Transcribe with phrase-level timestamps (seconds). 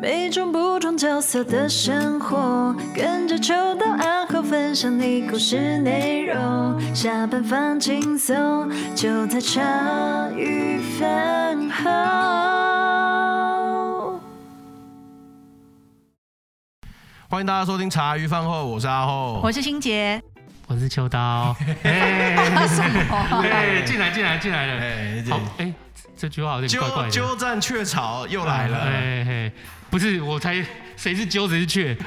[0.00, 6.94] 每种不同角色的生活，跟着秋刀暗号分享你故事内容。
[6.94, 9.60] 下班放轻松，就在茶
[10.36, 11.90] 余饭后。
[17.28, 20.22] 欢迎大家收听茶余饭后，我是阿厚，我是欣洁，
[20.68, 21.56] 我是秋刀。
[23.84, 25.74] 进来进来进来了，哎，好，哎，
[26.18, 27.10] 这句话有点怪怪的。
[27.10, 29.52] 鸠占鹊巢又来了，哎嘿。
[29.90, 30.62] 不是，我猜
[30.98, 31.96] 谁是鸠，谁是雀。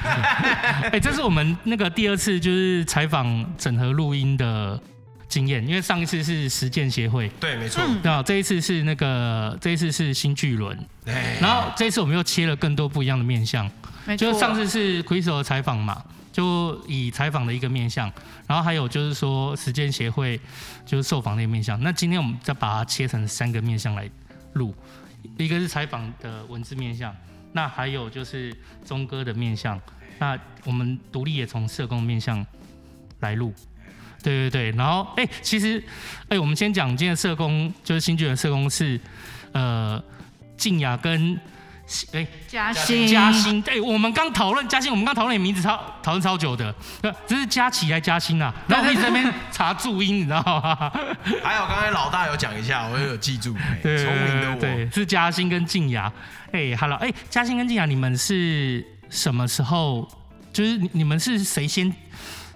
[0.91, 4.79] 哎，这是我们那个第二次就是采访整合录音的
[5.27, 7.81] 经验，因为上一次是实践协会，对，没错。
[8.03, 10.77] 然后这一次是那个，这一次是新巨轮，
[11.39, 13.65] 然后这一次我们又切了更多不一样的面向。
[14.05, 14.31] 没错。
[14.31, 18.11] 就上次是 Crystal 的采访嘛，就以采访的一个面向，
[18.47, 20.39] 然后还有就是说实践协会
[20.85, 21.81] 就是受访的一个面向。
[21.81, 24.09] 那今天我们再把它切成三个面向来
[24.53, 24.73] 录，
[25.37, 27.15] 一个是采访的文字面向。
[27.53, 28.55] 那还有就是
[28.85, 29.77] 中哥的面向，
[30.19, 32.45] 那我们独立也从社工面向
[33.19, 33.53] 来录，
[34.23, 35.83] 对对对，然后哎、其实
[36.29, 38.97] 哎、我们先讲今天社工，就是新巨轮社工是
[39.51, 40.01] 呃
[40.55, 41.37] 静雅跟
[42.13, 46.73] 哎嘉欣嘉欣，对、欸，我们刚讨论嘉欣，我们刚讨论你名字超讨论超久的，
[47.27, 48.53] 这是佳琪还是嘉欣啊？
[48.67, 50.91] 然后我一直在那边查注音，你知道吗？
[51.43, 56.11] 还有刚才老大有讲一下，我也有记住，聪明的我，对，是嘉欣跟静雅。
[56.51, 60.07] 哎，Hello，哎，嘉欣跟静雅，你们是什么时候？
[60.51, 61.93] 就是你们是谁先？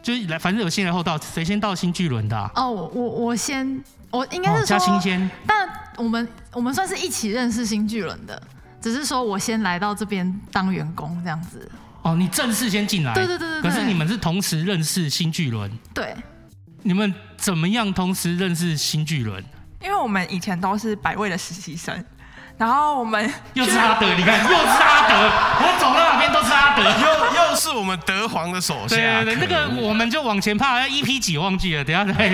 [0.04, 2.52] 就是来，反正有先来后到，谁先到新巨轮的、啊？
[2.56, 5.30] 哦，我我先，我应该是说嘉欣先。
[5.48, 8.40] 但我们我们算是一起认识新巨轮的，
[8.86, 11.68] 只是说我先来到这边当员工这样子。
[12.04, 13.16] 哦，你正式先进来？
[13.16, 13.62] 对对对对。
[13.64, 15.72] 可是你们是同时认识新巨轮？
[15.92, 16.16] 对。
[16.84, 19.44] 你们怎么样同时认识新巨轮？
[19.82, 22.06] 因为我们以前都是百位的实习生。
[22.60, 25.16] 然后我们又是阿德，你看又是阿德，
[25.66, 28.96] 我走到哪边都是阿德， 又又是我们德皇的手下。
[28.96, 32.30] 对对对，那个我们就往前爬，要 EP 几忘记了，等下再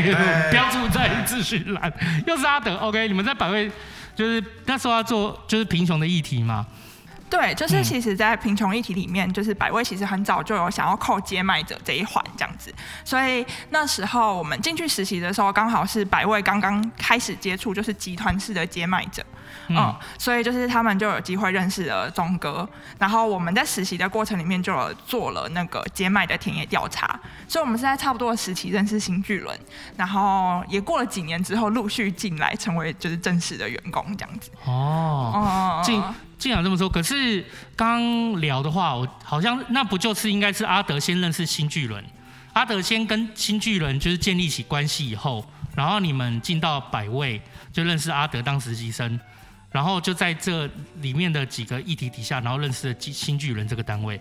[0.52, 1.92] 标注在资讯栏。
[2.28, 3.72] 又是阿德，OK，你们在百味，
[4.16, 6.66] 就是那时候要做就是贫穷的议题嘛。
[7.30, 12.74] 对，就是其实，在贫穷议题里面，就是百味其实很早就有想要扣接卖者这一环这样子，
[13.06, 19.24] 所以那时候我们进去实习的时候，刚好是百味刚刚开始接触，就是集团式的接卖者。
[19.68, 22.68] 嗯，嗯，所以就是他们就有机会认识了钟哥，
[22.98, 29.58] 然后我们在实习的过程里面就有做了那个接卖的田野调查，所以我们是在差不多的时期认识新巨轮，
[29.96, 34.52] 然后也过了几年之后陆续进来成为就是正式的员工这样子。
[34.66, 36.02] 哦，进
[36.38, 37.46] 进来这么说，可是
[37.76, 42.04] 刚聊的话，我好像那不就是应该是阿德先认识新巨轮，
[42.54, 45.46] 阿德先跟新巨轮就是建立起关系以后，
[45.76, 47.42] 然后你们进到百位
[47.72, 49.20] 就认识阿德当实习生。
[49.72, 50.70] 然后就在这
[51.02, 54.20] 里面的几个议题底下，然后认识了新巨人这个单位，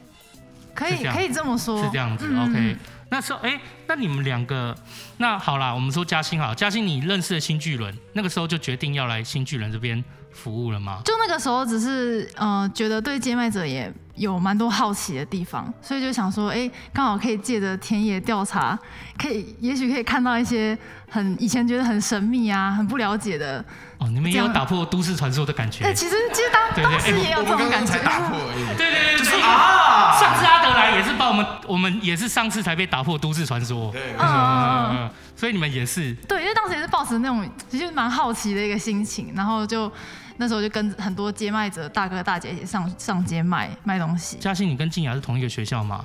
[0.75, 2.27] 可以可以这么说，是这样子。
[2.31, 2.77] 嗯、OK，
[3.09, 4.75] 那时候哎，那你们两个，
[5.19, 10.03] 那好啦，我们说嘉欣好，嘉欣你认识了新巨人，那个时候就决定要来新巨人这边
[10.33, 11.01] 服务了吗？
[11.05, 18.79] 就那个时候只是呃觉得对接麦者也有蛮多好奇的地方，所以就想说，哎，刚好可以借着田野调查，
[19.19, 20.77] 可以也许可以看到一些
[21.11, 23.65] 很以前觉得很神秘啊、很不了解的。
[23.99, 25.85] 哦，你们也有打破都市传说的感觉。
[25.85, 27.99] 对，其实其实当当时也有这种感觉。
[28.03, 28.77] 打破而已。
[28.77, 30.19] 对对对，就是啊。
[30.19, 33.91] 上次阿德来也是把我们，我们也是上次才被打破都市传说。
[33.93, 35.11] 对，嗯嗯嗯。
[35.37, 36.15] 所以你们也是。
[36.29, 39.91] 对，因为当时也是抱持那种其实蛮好奇的一个心情，然后就
[40.41, 44.39] 那时候就跟很多接卖者大哥大姐一起上上街卖卖东西。
[44.39, 46.03] 嘉欣，你跟静雅是同一个学校吗？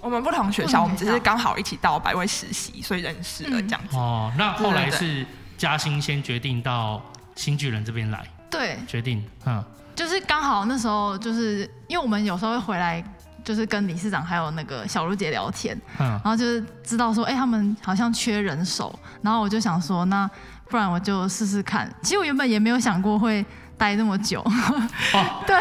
[0.00, 3.96] 我们不同学校，我们只是刚好一起到百威实习，所以认识了这样子。
[3.96, 5.24] 哦，那后来是
[5.56, 7.00] 嘉欣先决定到。
[7.36, 9.62] 新巨人这边来，对，决定，嗯，
[9.94, 13.04] 就是刚好那时候，就是因为我们有时候会回来，
[13.44, 20.26] 就是跟理事长还有那个小茹姐聊天，嗯，然后就是知道说，哎、欸，他们好像缺人手，然后我就想说，那
[20.70, 21.94] 不然我就试试看。
[22.02, 23.44] 其实我原本也没有想过会
[23.76, 25.56] 待那么久，哦， 对，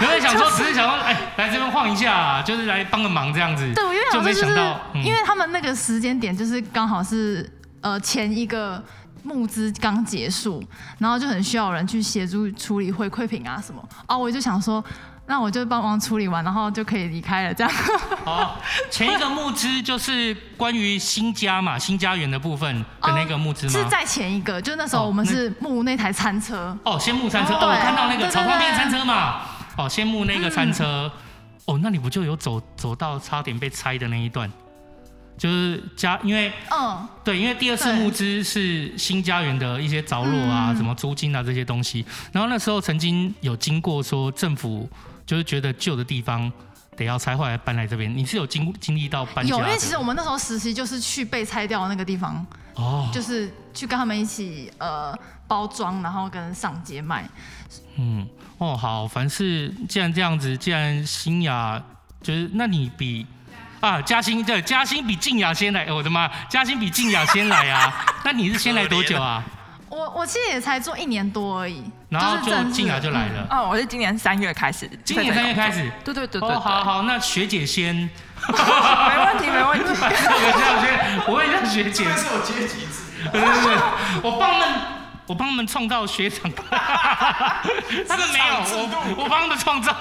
[0.00, 7.48] 原本想说，只是想说，哎、欸，来这边晃一下，就是来帮个忙这样子，对，我原本想到，嗯、因为他们那个时间点就是刚好是
[7.80, 8.82] 呃前一个。
[9.24, 10.60] 募资刚结束，
[10.98, 14.84] 然后就很需要人去协助处理回馈品啊什么啊，我就想说，
[15.26, 17.72] 那我就帮忙处理完，然后就可以离开了这样。
[18.24, 18.60] 好，
[18.90, 23.72] 前一个募资就是关于新家嘛，新家园的部分的那个募资吗？
[23.72, 26.76] 是在前一个，就那时候我们是募那台餐车。
[26.84, 29.40] 哦，先募餐车，哦，我看到那个草创边餐车嘛。
[29.76, 31.10] 哦，先募那个餐车。
[31.64, 34.50] 哦，那你不就有走走到差点被拆的那一段？
[35.38, 42.04] 就是家，因为嗯，对，因为第二次募资是新家园的一些着落啊，什么租金啊这些东西。
[42.32, 44.88] 然后那时候曾经有经过说政府
[45.26, 46.50] 就是觉得旧的地方
[46.96, 48.14] 得要拆，后来搬来这边。
[48.16, 49.50] 你是有经经历到搬家？
[49.50, 55.16] 有，因为其实我们那时候实习就是去被拆掉的那个地方，哦，就是去跟他们一起呃
[55.46, 57.28] 包装，然后跟上街卖。
[57.96, 58.26] 嗯，
[58.58, 61.82] 哦，好，凡是既然这样子，既然新雅
[62.22, 63.26] 就是，那你比。
[63.80, 67.92] 啊，嘉兴对，嘉兴比静雅先来，我的妈，嘉兴比静雅先来啊！
[68.24, 69.44] 那你是先来多久啊？
[69.92, 73.46] 我我其实也才做一年多而已，然后就进来就来了。
[73.50, 74.88] 哦，我是今年三月开始。
[75.04, 75.92] 今年三月开始？
[76.02, 76.48] 对对对对。
[76.48, 77.94] 哦，好好，那学姐先。
[78.48, 79.84] 没问题，没问题。
[79.92, 82.04] 我这样学，我也让学姐。
[82.16, 83.28] 是我阶级制。
[83.30, 83.76] 对对对，
[84.22, 84.68] 我帮他们。
[85.26, 89.94] 我帮他们创造学长， 他们没有，我我帮他们创造，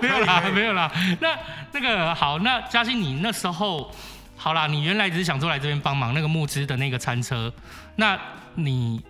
[0.00, 0.90] 没有啦，没有啦。
[1.20, 1.28] 那
[1.72, 3.90] 那个好，那嘉欣你那时候
[4.36, 7.52] 好啦，你原来只是想说来这边帮忙那个募资的那个餐车，
[7.96, 8.18] 那
[8.54, 9.00] 你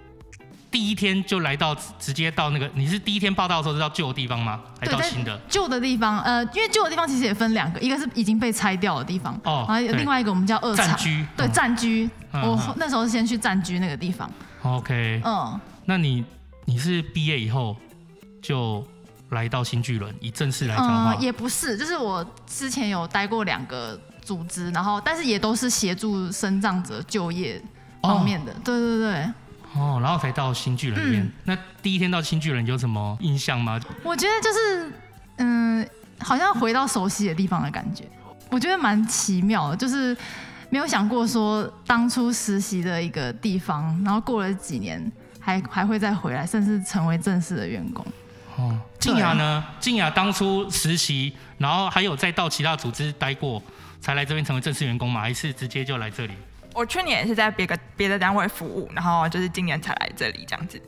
[0.72, 4.58] 第一天就来到直接到那个，你是第一天报道的时候是到旧的地方吗？
[4.80, 5.38] 还是到新的？
[5.48, 10.98] 旧的地方，呃，因为旧的地方其实也分两个，一个是已经被拆掉的地方，哦，然后另外一个我们叫二厂，
[11.36, 12.08] 对，暂居。
[12.32, 14.28] 我那时候先去暂居那个地方。
[14.62, 16.24] OK，嗯，那你
[16.64, 17.76] 你是毕业以后
[18.40, 18.82] 就
[19.28, 27.60] 来到新巨轮，以正式来讲的话，嗯，也不是，就是我之前有待过两个组织，然后但是也都是协助身障者就业
[28.00, 29.32] 方面的，哦、对对对，
[29.74, 31.22] 哦，然后才到新巨人里面。
[31.22, 33.80] 嗯、那第一天到新巨人有什么印象吗？
[34.02, 34.92] 我觉得就是
[35.36, 35.88] 嗯，
[36.18, 38.04] 好像回到熟悉的地方的感觉，
[38.50, 40.16] 我觉得蛮奇妙的，就是。
[40.72, 48.02] 没有想过说当初实习的一个地方，然后过了几年还还会再回来，甚至成为正式的员工。
[48.56, 49.62] 哦，静雅呢？
[49.78, 53.62] 静雅当初实习，然后还有再到其他组织待过，
[54.00, 55.20] 才来这边成为正式员工嘛？
[55.20, 56.32] 还是直接就来这里？
[56.74, 60.80] 我去年也是在别个别的单位服务，然后就是今年才来这里这样子。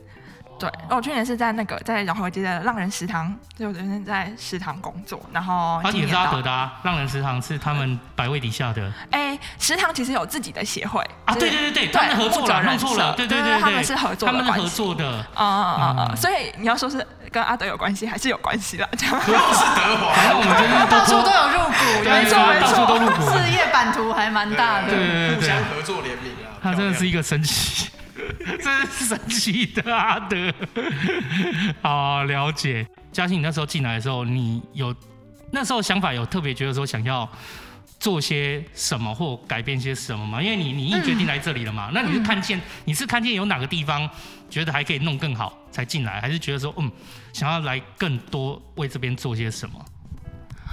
[0.57, 8.91] 对，我去年是在那个在饶河街的浪人食堂，就人生在食堂工作，然后他也是阿德的啊，浪人食堂是他们百位底下的。
[9.11, 16.15] 哎，食堂其实有自己的协会啊，对对对对，他们合作了，弄错了，对对对，他们是合作，他们合作的，啊啊啊！
[16.15, 19.19] 所以你要说是跟阿德有关系，还是有关系的，这样。
[19.19, 27.89] 不是德华， 反正我们就是到处都有入股，没错没错，事业版图还蛮大的，对对对，互相合作联名啊，他真的是一个神奇。
[28.61, 30.53] 真是神奇的阿德，
[31.81, 32.87] 好了解。
[33.11, 34.93] 嘉兴，你那时候进来的时候，你有
[35.51, 37.29] 那时候想法有特别觉得说想要
[37.99, 40.41] 做些什么或改变些什么吗？
[40.41, 44.09] 因为你你已经决定来这里了嘛，嗯、 那你是看见你是看见有哪个地方
[44.49, 46.91] 觉得还可以弄更好才进来，还是觉得说嗯
[47.31, 49.85] 想要来更多为这边做些什么？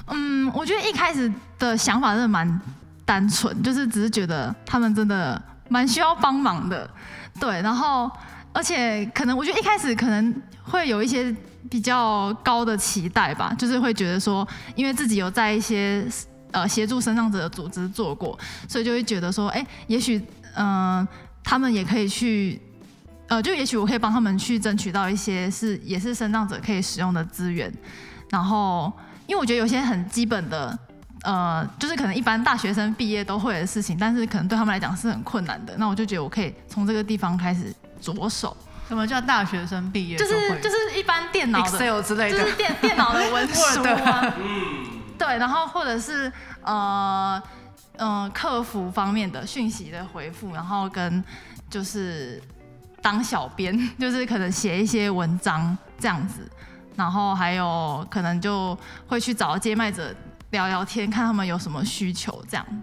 [0.09, 2.61] 嗯，我觉得一开始的想法真的蛮
[3.05, 6.91] 单纯，就是只是觉得他们真的蛮需要帮忙的。
[7.41, 8.11] 对，然后
[8.53, 11.35] 而且可能我觉得一开始可能会有一些
[11.69, 14.47] 比较高的期待吧，就是会觉得说，
[14.77, 16.07] 因为自己有在一些
[16.51, 18.39] 呃协助身障者的组织做过，
[18.69, 20.19] 所以就会觉得说，哎，也许
[20.55, 21.09] 嗯、呃、
[21.43, 22.61] 他们也可以去，
[23.29, 27.73] 呃，就也许我可以帮他们去争取到一些是也是身障者可以使用的资源，
[28.31, 28.93] 然后
[29.27, 30.79] 因为我觉得有些很基本的。
[31.23, 35.73] 呃，就是可能一般大学生毕业都会的事情，但是可能对他们来讲是很困难的。
[35.77, 38.57] 那我就觉得我可以从这个地方开始着手。
[38.89, 40.19] 什么叫大学生毕业？
[40.19, 44.35] 就是就是一般电脑的 Excel 之类的，就是电电脑的文书啊。
[45.17, 46.31] 对，然后或者是
[46.63, 47.41] 呃
[47.97, 51.23] 呃客服方面的讯息的回复，然后跟
[51.71, 52.43] 就是
[53.01, 56.51] 当小编， 就是可能写一些文章这样子，
[56.97, 60.13] 然后还有可能就会去找接麦者。
[60.53, 62.83] 聊聊天，看他们有什么需求，这样。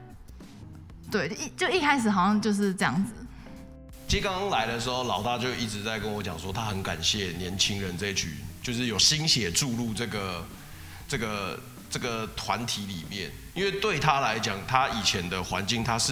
[1.10, 3.14] 对，一就一开始好像就是这样子。
[4.08, 10.46] 其实刚刚来的时候，老大就一直在跟我讲说，他很感谢年轻人这一群，就是有心血注入这个
[11.08, 11.60] 这个
[11.92, 16.12] 这个团体里面，因为对他来讲，他以前的环境他是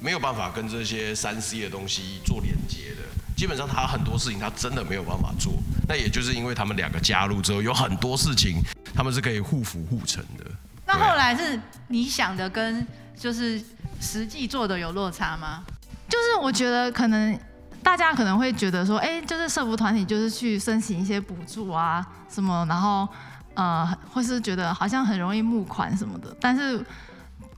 [0.00, 3.02] 没有办法跟这些三 C 的东西做连接的，
[3.36, 5.52] 基本上他很多事情他真的没有办法做。
[5.88, 8.60] 那也就是因为他们两个加入之后，有很多事情
[8.92, 10.44] 他们是可以互辅互成的。
[10.92, 11.56] 那后来是
[11.86, 12.84] 你想的跟
[13.16, 13.62] 就是
[14.00, 15.62] 实际做的有落差吗？
[16.08, 17.38] 就是我觉得可能
[17.80, 23.08] 大家可能会觉得说，哎、欸，就是社服团体就是去申请一些补助啊什么，然后
[23.54, 26.36] 呃，或是觉得好像很容易募款什么的。
[26.40, 26.76] 但是，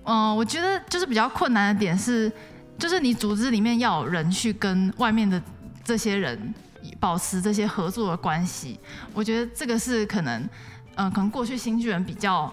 [0.05, 2.31] 嗯、呃，我觉得就是比较困难的点是，
[2.79, 5.41] 就是你组织里面要有人去跟外面的
[5.83, 6.55] 这些人
[7.01, 8.79] 保持这些合作的关系。
[9.15, 10.39] 我觉得这个是可能，
[10.97, 12.53] 嗯、呃，可能过去新巨人比较。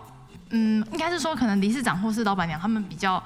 [0.51, 3.23] 嗯，应该是说可能理事长或是老板娘他们比较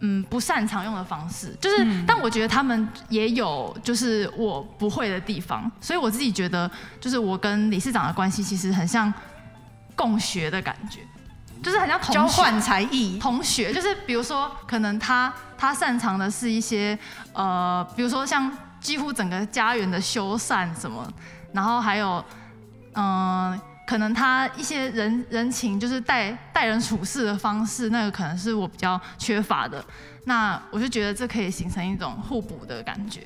[0.00, 6.70] 嗯不擅长用的方式，就是，嗯、但我觉得他们也有就是我不会的地方，所以我自己觉得
[7.00, 9.12] 就是我跟理事长的关系其实很像
[9.94, 11.00] 共学的感觉，
[11.62, 13.18] 就是很像交换才艺。
[13.18, 16.98] 同学就是比如说，可能他他擅长的是一些
[17.32, 21.06] 呃，比如说像几乎整个家园的修缮什么，
[21.52, 22.24] 然后还有
[22.94, 23.50] 嗯。
[23.50, 29.82] 呃可能他一些人人情，就是待待人处事的方式，那个可能是我比较缺乏的。
[30.24, 33.20] 那我就觉得这可以形成一种互补的感觉，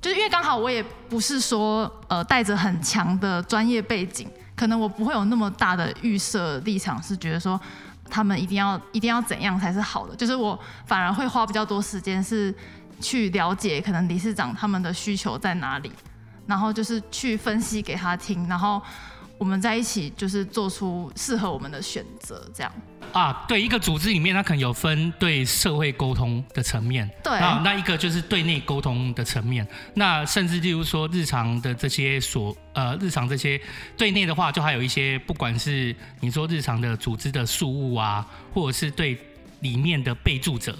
[0.00, 7.60] 就是因为刚好我也不是说呃带着很强的专业背景，可能我不会有那么大的预设立场，是觉得说
[8.08, 10.14] 他们一定要一定要怎样才是好的。
[10.14, 12.54] 就是我反而会花比较多时间是
[13.00, 15.90] 去了解可能理事长他们的需求在哪里，
[16.46, 18.80] 然后就是去分析给他听，然后。
[19.42, 22.72] 我们在一起就是做出适合我们的选择，这样。
[23.12, 33.60] 啊，对，一个组织里面，它可能有分对社会沟通的层面，对，啊，那一个就是对内沟通的层面，那甚至例如说日常的这些所呃日常这些
[33.96, 39.18] 对内的话，就还有一些不管是你说日常的组织的事务啊，或者是对
[39.58, 40.78] 里面的备注者，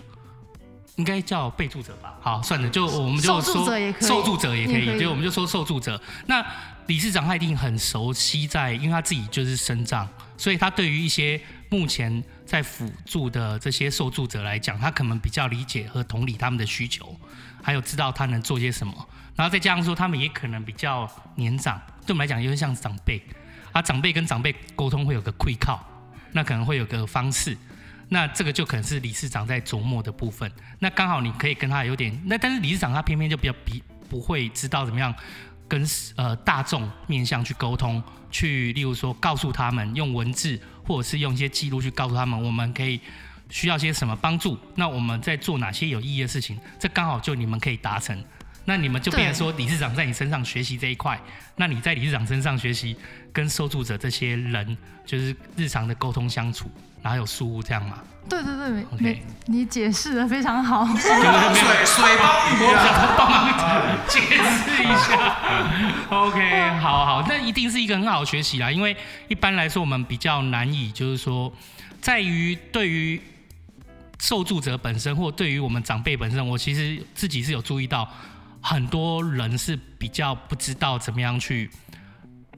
[0.96, 2.14] 应该叫备注者吧？
[2.20, 6.44] 好，算了，就我们就说受助者也可以，受注者也可以，可以就我们就说受助者那。
[6.88, 10.06] 理事长他一定很熟悉在，因为他自己就是身障，
[10.37, 17.16] 所以他对于一些目前在辅助的这些受助者来讲，他可能比较理解和同理他们的需求，
[17.62, 18.92] 还有知道他能做些什么。
[19.37, 23.22] 然后再加上说，他们也可能比较年长，对我们来讲有点像长辈，
[23.70, 25.80] 啊，长辈跟长辈沟通会有个亏靠，
[26.32, 27.56] 那可能会有个方式，
[28.12, 30.52] 那这个就可能是理事长在琢磨的部分。
[30.78, 35.14] 那刚好你可以跟他有点，那但是理事长他偏偏就比较比不会知道怎么样。
[35.69, 35.83] 跟
[36.16, 43.00] 呃大众面向去沟通，去例如说告诉他们用文字或者是用一些记录去告诉他们，我们可以
[43.49, 48.23] 需要些什么帮助，那我们在做哪些有意义的事情，这刚好就你们可以达成，
[48.66, 51.19] 那你们就变成说理事长在你身上学习这一块，
[51.57, 52.95] 那你在理事长身上学习
[53.33, 54.76] 跟受助者这些人
[55.07, 56.71] 就是日常的沟通相处，
[57.02, 57.99] 然后有书屋这样嘛。
[58.28, 60.87] 对对对，OK，你解释的非常好。
[60.87, 63.50] 水水包鱼啊，我帮忙
[64.06, 65.37] 解释一下。
[66.16, 68.71] OK，好好，那一定是一个很好的学习啦。
[68.71, 71.52] 因为一般来说，我们比较难以，就是说，
[72.00, 73.21] 在于对于
[74.21, 78.09] 受助者本身，或对于我们长辈本身，我其实自己是有注意到，
[78.61, 81.68] 很多人是比较不知道怎么样去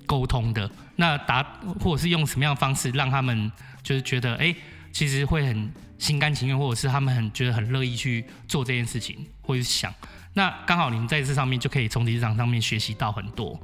[0.05, 0.71] 沟通的。
[0.97, 1.43] 那答
[1.81, 3.51] 或者是用什么样的方式让他们
[3.85, 4.53] 就是觉得，哎。
[4.95, 9.93] 其实会很心甘情愿，或者是他们很觉得很乐意去做这件事情，或者是想。
[10.35, 13.61] 那刚好你们在这上面就可以从理事长上面学习到很多。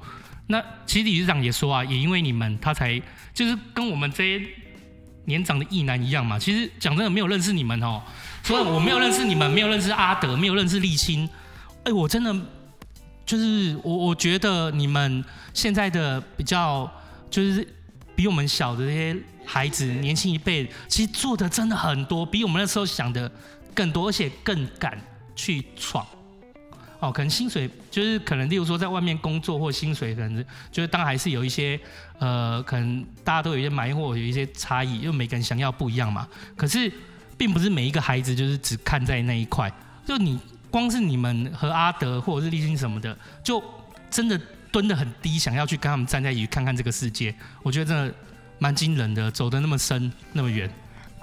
[0.49, 3.00] 那其实理事长也说啊，也因为你们，他才
[3.33, 4.45] 就是跟我们这些
[5.27, 6.37] 年长的役男一样嘛。
[6.37, 8.03] 其实讲真的，没有认识你们哦，
[8.43, 11.29] 所以我没有认识你们，没有认识阿德，没有认识立青。
[11.85, 12.35] 哎，我真的
[13.25, 15.25] 就是我，我觉得你们
[15.55, 16.93] 现在的比较
[17.31, 17.65] 就是
[18.17, 19.17] 比我们小的这些。
[19.52, 23.28] 孩子年轻一辈，其实做的真的很多，比我们那时候想的
[23.75, 24.97] 更多，而且更敢
[25.35, 26.07] 去闯。
[27.00, 31.80] 哦，可能薪水就是可能，例如说在外面工作或薪水，可能就是当然还是有一些
[32.21, 36.28] 呃，可能大家都有一些埋或有一些差异，因为每个人想要不一样嘛。
[36.54, 36.92] 可是
[37.37, 39.69] 并不是每一个孩子就是只看在那一块，
[40.07, 40.38] 就你
[40.71, 43.61] 光是你们和阿德或者是立青什么的，就
[44.11, 44.40] 真的
[44.71, 47.35] 蹲得很低，想要去跟他们站在一起看看这个世界。
[47.64, 48.14] 我觉得真的。
[48.61, 50.71] 蛮惊人的，走的那么深，那么远。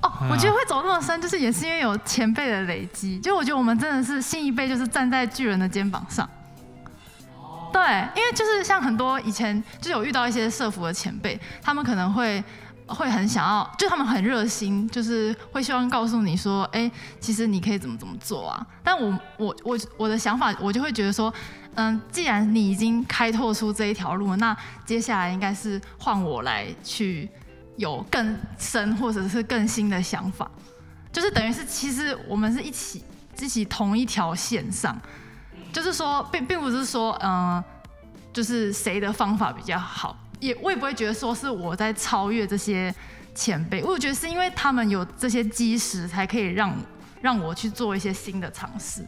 [0.02, 3.20] 哦，我觉得会走那么深，就是也是因为有前辈的累积。
[3.20, 6.28] 就我觉得我们真的是新一辈，就是站在巨人的肩膀上。
[7.72, 7.82] 对，
[8.16, 12.44] 因为就是像很多以前就有遇到一些社服的前辈，他们可能会
[12.88, 16.90] 会很想要，就他们很热心，就是会希望告诉你说，哎，
[17.20, 18.66] 其实你可以怎么怎么做啊。
[18.84, 21.32] 但我我我我的想法，我就会觉得说。
[21.78, 27.30] 嗯，既然你已经开拓出这一条路，那接下来应该是换我来去
[27.76, 30.50] 有更深或者是更新的想法，
[31.14, 33.04] 就是等于是其实我们是一起
[33.40, 35.00] 一起同一条线上，
[35.72, 37.64] 就是说并并不是说嗯，
[38.34, 42.92] 就是谁的方法比较好，也我也不会觉得说是我在超越这些
[43.36, 46.76] 前辈，我觉得是因为他们有这些基石，才可以让
[47.22, 49.06] 让我去做一些新的尝试。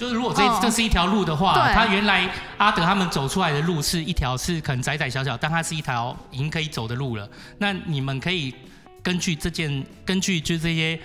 [0.00, 2.26] 就是如果这这是一条路的话，哦、他原来
[2.56, 7.28] 阿德他们走出来的路是一条是可能窄窄小小，但它是一条已经可以走的路了。
[7.58, 8.54] 那你们可以
[9.02, 10.98] 根据这件，根据就是这些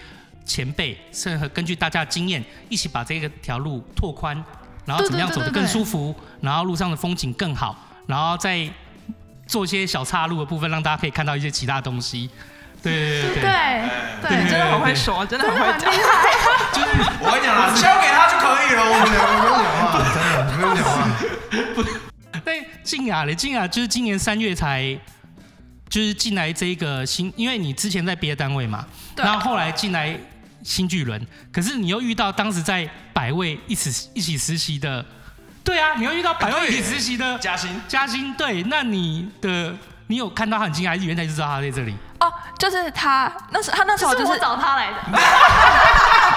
[0.46, 4.42] 前辈，甚至根据大家的经验，一起把这个条路拓宽，
[4.86, 8.66] 然后怎么样走得更舒服，然后路上的风景更好，然后再
[9.46, 12.30] 做一些小岔路的部分，让大家可以看到一些其他东西。
[12.94, 13.42] 对对
[14.22, 15.92] 对真的很会说，真的很会讲。
[16.72, 16.88] 就是
[17.20, 20.94] 我跟你讲啦， 交给他就可以了，我们两个不用讲话，真的不用讲话。
[21.74, 24.98] 不，对，静雅嘞，静雅就是今年三月才，
[25.90, 30.16] 就是进来这个新，因为你之前在别的单位嘛，然后后来进来
[30.64, 31.20] 新巨轮，
[31.52, 35.04] 可是你又遇到当时在百位一起一起实习的，
[35.64, 39.74] 对啊，你又遇到百位一起实习的嘉欣，嘉欣，对，那你的
[40.08, 41.96] 你有看到他很惊讶，还是原来就知道他在这里？
[42.20, 44.96] 哦，就是他，那时他那时候就是是我找他来的。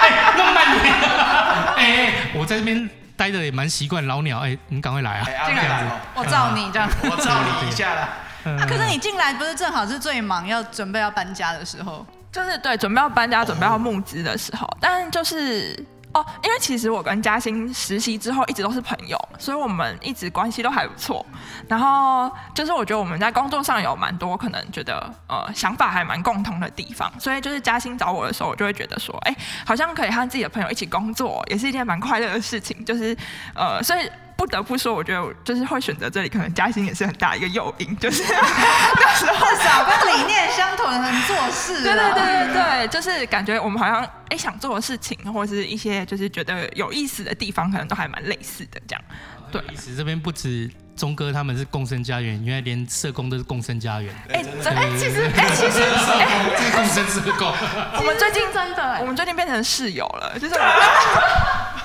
[0.01, 0.93] 哎，那么慢点，
[1.77, 2.89] 哎哎，我在这边。
[3.19, 5.25] 待着也蛮习惯，老鸟，哎、欸，你赶快来啊！
[5.45, 5.83] 进来，
[6.15, 8.07] 我罩你这样， 我罩你一下啦。
[8.45, 12.05] 啊，可是你进来不是正好是最忙要准备要搬家的时候？
[12.31, 15.85] 就是对，准备要搬家，准备要募资的时候，但就是。
[16.11, 21.23] 哦，因为其实我跟嘉欣实习之后一直都是朋友，所以我们一直关系都还不错。
[21.67, 29.35] 然后就是我觉得我们在工作上有蛮多可能觉得呃想法还蛮共同的地方，所以就是嘉欣找我的时候，我就会觉得说，哎，
[29.65, 32.83] 好像可以和自己的朋友一起工作，也是一件蛮快乐的事情。
[32.83, 33.15] 就是
[33.53, 34.09] 呃，所以。
[34.39, 41.83] 不得不说，我觉得就是会选择这里，可能嘉欣也是很大一个诱因， 就是那时候至少跟理念相同，的人做事。
[41.83, 49.03] 对对对对对，就是感觉我们好像哎想做的事情，或者是一些就是觉得有意思的地方，可能都还蛮类似的这样。
[49.51, 54.15] 对，意思这边不止钟哥他们是共生家园，原来连社工都是共生家园。
[54.31, 57.51] 哎，真哎，其实哎，其实哎，共生社工。
[57.97, 60.55] 我们最近真的，我们最近变成室友了，就是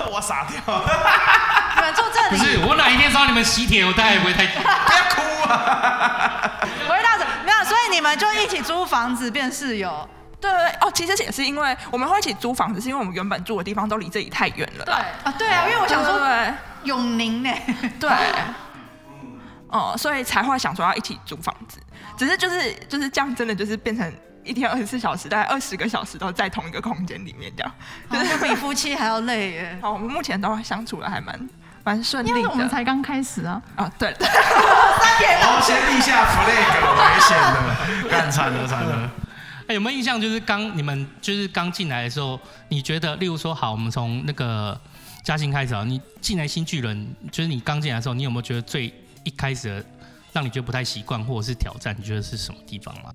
[0.10, 0.60] 我傻掉。
[1.76, 2.36] 你们坐这里。
[2.36, 4.46] 不是，我哪一天知道你们喜帖，我大概也不会太。
[4.54, 4.68] 不要
[5.10, 6.50] 哭啊！
[6.86, 10.08] 不会大子，没有，所以你们就一起租房子变室友。
[10.40, 14.84] 对对对，哦，其实也是因为我们会一起租房子，是因为我们原本住的地方都离这里太远了。
[14.84, 17.50] 对啊，对啊，因为我想说，对，永宁呢？
[17.98, 18.10] 对。
[19.68, 21.80] 哦，所以才会想说要一起租房子，
[22.16, 24.12] 只是就是就是这样，真的就是变成
[24.44, 27.74] 一天二十四小时，大概二十个小时都在同一个空间里面这样，
[28.10, 29.78] 就是比夫妻还要累耶。
[29.82, 31.48] 好，我们目前都相处的还蛮
[31.82, 32.38] 蛮顺利的。
[32.38, 33.60] 因为我们才刚开始啊。
[33.76, 34.14] 啊，对。
[35.40, 36.48] 好，先立下 flag，
[36.96, 39.10] 危险的，干惨了惨了。
[39.66, 40.20] 哎，有没有印象？
[40.20, 44.78] 就是刚你们就是刚进来的时候，你觉得，例如说，好，我们从那个
[45.22, 49.84] 嘉兴开始啊，你进来新巨人，就是你刚进来的时候，你有没有觉得最一开始的
[50.32, 51.96] 让你觉得不太习惯或者是挑战？
[51.98, 53.10] 你觉得是什么地方吗？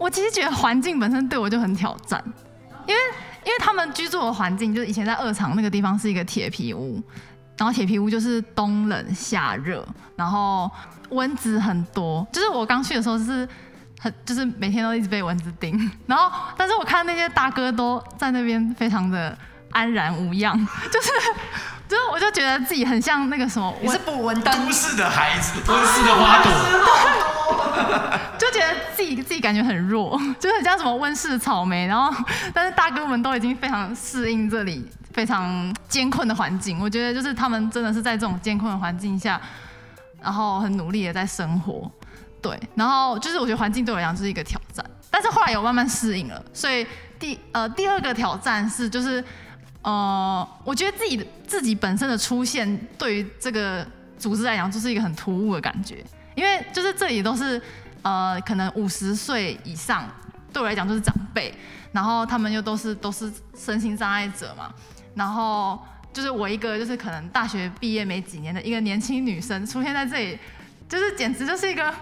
[0.00, 2.20] 我其实觉得环境本身对我就很挑战，
[2.86, 3.00] 因为
[3.44, 7.02] 因为他们居住的环境就是以前在二厂那个地方是一个铁皮屋，
[7.58, 9.86] 然后铁皮屋就是冬冷夏热，
[10.16, 10.70] 然后
[11.10, 13.46] 蚊子很多，就是我刚去的时候是。
[14.02, 19.36] 很就是每天都一直被蚊子叮， 然后但是我看那些大哥都在那边非常的
[19.72, 20.56] 安然无恙，
[20.90, 21.10] 就是
[21.90, 26.52] 就是我就觉得自己很像那个什么，我是捕蚊灯，都市的孩子，都市的花朵，
[28.38, 32.24] 就觉得自己自己感觉很弱，就是很像什么温室草莓，然后
[32.54, 39.40] 但是大哥们都已经非常适应这里非常艰困的环境，我觉得就是他们真的是在这种艰困的环境下，
[40.22, 41.90] 然后很努力的在生活。
[42.40, 46.40] 对，然后就是我觉得环境对我来讲是一个挑战，但是后来有慢慢适应了。
[46.54, 46.86] 所以
[47.18, 49.22] 第呃第二个挑战是就是
[49.82, 53.86] 呃，我觉得自己的自己本身的出现对于这个
[54.18, 57.60] 组织来讲就是一个很突兀的感觉，因为就是这里都是
[58.02, 60.08] 呃可能五十岁以上，
[60.52, 61.54] 对我来讲就是长辈，
[61.92, 64.72] 然后他们又都是都是身心障碍者嘛，
[65.14, 65.78] 然后
[66.12, 70.38] 就是我一个就是可能大学毕业没几年的一个年轻女生出现在这里，
[70.88, 71.92] 就是简直就是一个。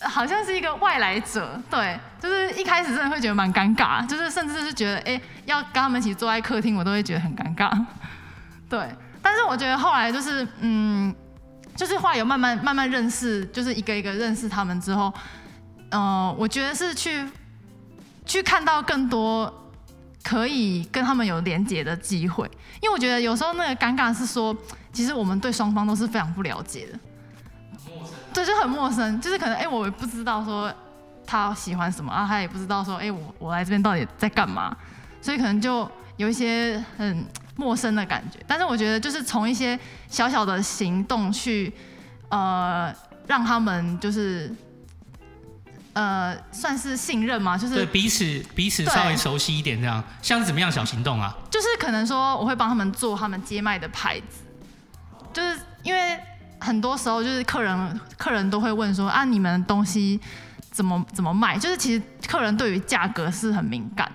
[0.00, 7.70] 好像是一个外来者，对，就是一开始真的会觉得蛮尴尬，就是甚至是觉得，哎、要跟他们一起坐在客厅，我都会觉得很尴尬，
[8.68, 8.88] 对。
[9.20, 11.14] 但是我觉得后来就是，嗯，
[11.74, 15.12] 就是话有慢慢慢慢认识，就是一个一个认识他们之后，
[15.90, 17.28] 嗯、呃，我觉得是去
[18.24, 19.52] 去看到更多
[20.22, 22.48] 可以跟他们有连接的机会，
[22.80, 24.56] 因为我觉得有时候那个尴尬是说，
[24.92, 26.98] 其实我们对双方都是非常不了解的。
[28.32, 30.72] 对，就很陌生，就是可能哎，我也不知道说
[31.26, 34.76] 他喜欢什么啊，他也不知道说哎，我我来这边到底在干嘛，
[35.20, 38.38] 所以可能就有一些很陌生的感觉。
[38.46, 41.72] 但是我觉得就是从一些小小的行动去
[42.28, 42.94] 呃
[43.26, 44.54] 让他们就是
[45.94, 50.02] 呃算是信任嘛，就是对彼此彼此稍微熟悉一点这样。
[50.22, 51.36] 像是怎么样小行动啊？
[51.50, 54.44] 就是可能说我会帮他们做他们接卖的牌子，
[55.32, 56.18] 就是因为。
[56.60, 60.20] 很多时候就是客人，客人都会问说啊，你们东西
[60.70, 61.58] 怎么怎么卖？
[61.58, 64.10] 就是其实客人对于价格是很敏感，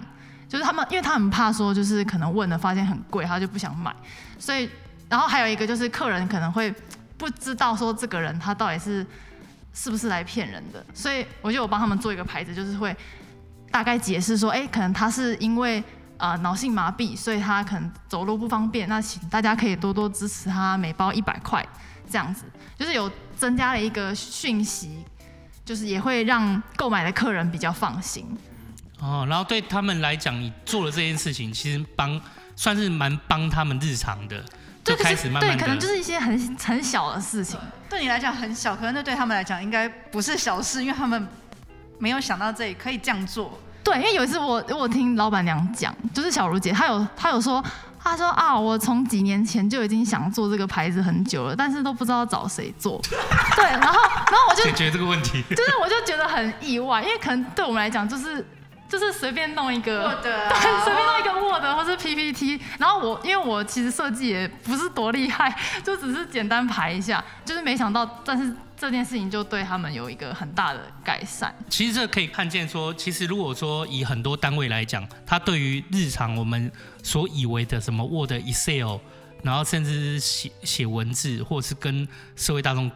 [0.48, 3.96] 就是他们，因为他很怕说，就是可能问了发现很贵，他就不想买。
[4.38, 4.70] 所以，
[5.10, 6.74] 然后还有一个就是客人可能会
[7.18, 9.06] 不知道说这个人他到底是
[9.74, 10.86] 是不是来骗人的。
[10.94, 12.96] 所以，我就有帮他们做一个牌子，就是会
[13.72, 15.84] 大概解释说，哎，可能他是因为
[16.18, 18.88] 呃脑性麻痹，所以他可能走路不方便。
[18.90, 21.66] 那请大家可以多多支持他，每包一百块。
[22.14, 22.44] 这样子
[22.78, 25.04] 就是有增加了一个讯息，
[25.66, 28.24] 就是也会让购买的客人比较放心。
[29.00, 32.22] 哦，然后对他们来讲，你做了这件事情，其实帮
[32.56, 34.46] 算是蛮帮他们日常的，
[34.84, 41.28] 就开始慢慢对，可能就是一些很很小的事情，对你来讲很小，可能那对他们来讲应该不是小事，因为他们
[41.98, 43.60] 没有想到这里可以这样做。
[43.84, 47.62] 对，因为有一次我我听老板娘讲，就是小茹姐，她有她有说，
[48.04, 53.02] 她说啊，我从几年前就已经想做这个牌子很久了，但是都不知道找谁做。
[53.56, 58.46] 对，然后然后我就解决这个问题， 就是我就觉得很意外，因为可能对我们来讲就是。
[58.90, 65.52] 就是随便弄一个，Word 啊、 对，随便弄一个 Word 或是 PPT，然后我因为我其实设计也不是多厉害，
[65.84, 71.52] 就只是简单排一下，就是没想到，但是这件事情就对他们有一个很大的改善。
[71.72, 76.72] 其实这可以看见说，其实如果说以很多单位来讲，它对于日常我们
[77.04, 78.98] 所以为的什么 Word、Excel，
[79.44, 82.90] 然后甚至是写写文字，或者是跟社会大众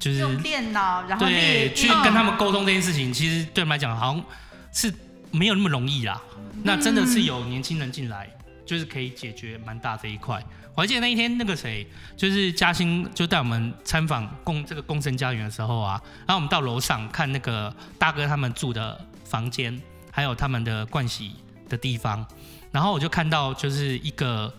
[0.00, 4.24] 就是用电脑，然后对去跟他们沟通这件事情，其实对他们来讲好像
[4.72, 4.92] 是。
[5.30, 6.18] 没有那么容易啦，
[6.62, 8.26] 那真的是有年轻人进来，
[8.64, 10.42] 就是可以解决蛮大这一块。
[10.74, 11.86] 我还记得那一天，那个谁，
[12.16, 19.78] 就是嘉兴，就带我们参访共这个共生家园的时候啊，然后我们到楼上看那个大哥他们住的房间，
[20.10, 21.32] 还有他们的盥洗
[21.68, 22.26] 的地方，
[22.70, 24.52] 然后我就看到就是一个，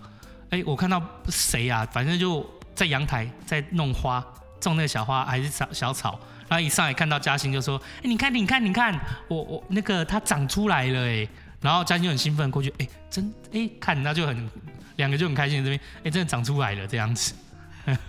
[0.49, 1.87] 哎，我看到谁啊？
[1.91, 2.43] 反正就
[2.73, 4.23] 在阳台在弄花，
[4.59, 6.19] 种那个小花还是小小草。
[6.47, 11.27] 然后一上来看到嘉欣就说：“哎，你看，你看，你看，我我那个它长出来了哎。”
[11.61, 14.49] 然后嘉欣就很兴奋过去，哎，真哎看，那就很
[14.95, 17.35] 两个就很开心这边，哎，真的长出来了这样子。
[17.85, 18.01] 但是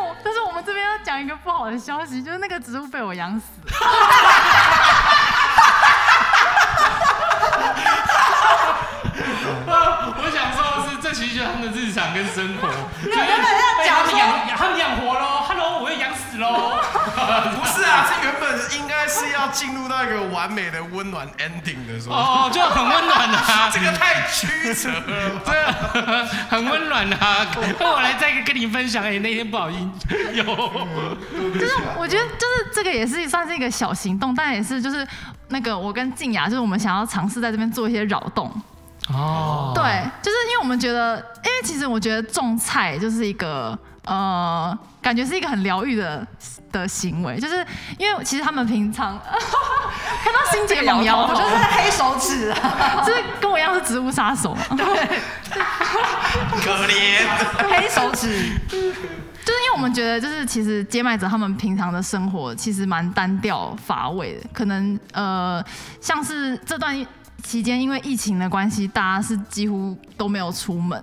[0.00, 3.68] 我但是我们这边要讲一个不好的消息，就是那个植物被我养死 了。
[10.18, 12.68] 我想说的是，这其实就是他们的日常跟生活。
[13.02, 16.78] 你原本要讲养他们养活喽，Hello，我要养死喽。
[17.58, 22.14] 不是啊，这原本应该是要进入到一个完美的温暖 ending 的时候。
[22.14, 23.70] 哦，就很温暖啊。
[23.72, 27.46] 这个太曲折了， 这很温暖啊。
[27.78, 29.76] 那我来再跟你分享，哎，那天不好意
[30.08, 30.44] 思，有。
[30.44, 35.06] 就是我觉得，就是这个也是算是一个小行动，但也是就是
[35.48, 38.50] 那个我跟静雅，就是我们想要尝试在这边做一些扰动。
[39.08, 39.82] 哦，对，
[40.20, 46.26] 就是因为我们觉得，因为其实我觉得种菜就是一个呃，感觉是一个很疗愈的
[46.72, 47.64] 的行为，就是
[47.98, 49.16] 因为其实他们平常
[50.24, 54.86] 看到心姐摇摇头， 我就是黑手指啊， 就是跟我一样是植物杀手，对，
[56.64, 57.24] 可怜
[57.70, 65.64] 黑手指，就是因为我们觉得，就是其实接麦者他们平常的生活其实蛮单调乏味的，可能呃，
[66.00, 67.06] 像是这段。
[67.46, 71.00] 期间因为疫情的关系，大家是几乎都没有出门。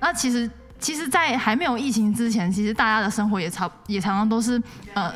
[0.00, 4.60] 那其实，其实，在还没有疫情之前，其实大家的生活也常也常常都是
[4.94, 5.14] 呃，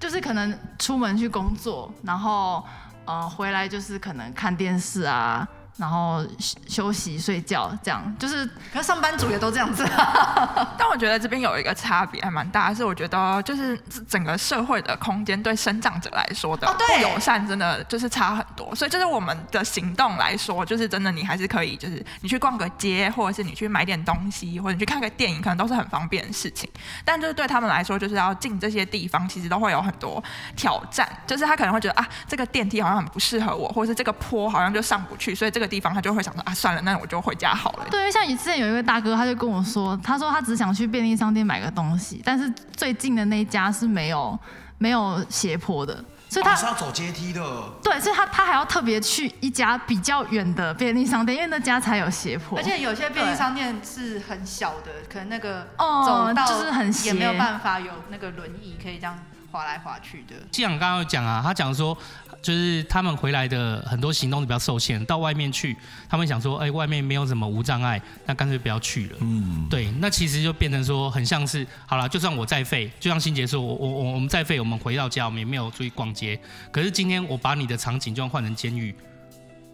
[0.00, 2.64] 就是可能出门去工作，然后
[3.04, 5.46] 呃回来就是可能看电视啊。
[5.76, 6.24] 然后
[6.68, 9.84] 休息睡觉，这样就是，可是上班族也都这样子。
[10.78, 13.76] 但我觉得这边有一个差别还蛮大，是我觉得就是
[14.08, 18.72] 整个社会的空间对生长者来说的不友善，真的就是差很多。
[18.74, 26.70] 所以就是我们的行动来说，就是真的你还是可以，就是你去逛个街，或者是你去买点东西，或者你去看个电影，可能都是很方便的事情。
[27.04, 30.22] 但就是对他们来说，就是要进这些地方，其实都会有很多
[30.54, 31.08] 挑战。
[31.26, 35.63] 就是他可能会觉得啊，这个电梯好像很不适合我，或者是这个坡好像就上不去，所以这个。
[35.66, 37.86] 地方他就会想说啊，算了，那我就回家好了。
[37.90, 44.38] 对，像你之前有一位大哥，他就跟我说，他说他只想去便利商店买个东西，但是最近的那一家是没有
[44.78, 47.42] 没有斜坡的，所以他、哦、是要走阶梯的。
[47.82, 52.58] 对，所以他他还要特别去一家比较远的便利商店，因为那家才有斜坡。
[52.58, 59.18] 而且有些便利商店是很小的，可能那个哦，就是很斜，也没有办法有那个轮椅可以这样
[59.54, 60.34] 滑来滑去的。
[60.50, 61.96] 既然刚刚有讲啊，他讲说。
[62.42, 65.74] 就是他们回来的很多行动都比较受限，到外面去，
[66.06, 69.16] 他们想说，哎，外面没有什么无障碍，那干脆不要去了。
[69.22, 76.38] 嗯，对，那其实就变成说，很像是，好了，就算我再废，就像新杰说，我我我我们再废，我们回到家，我们也没有出去逛街。
[76.70, 78.94] 可是今天我把你的场景就算换成监狱，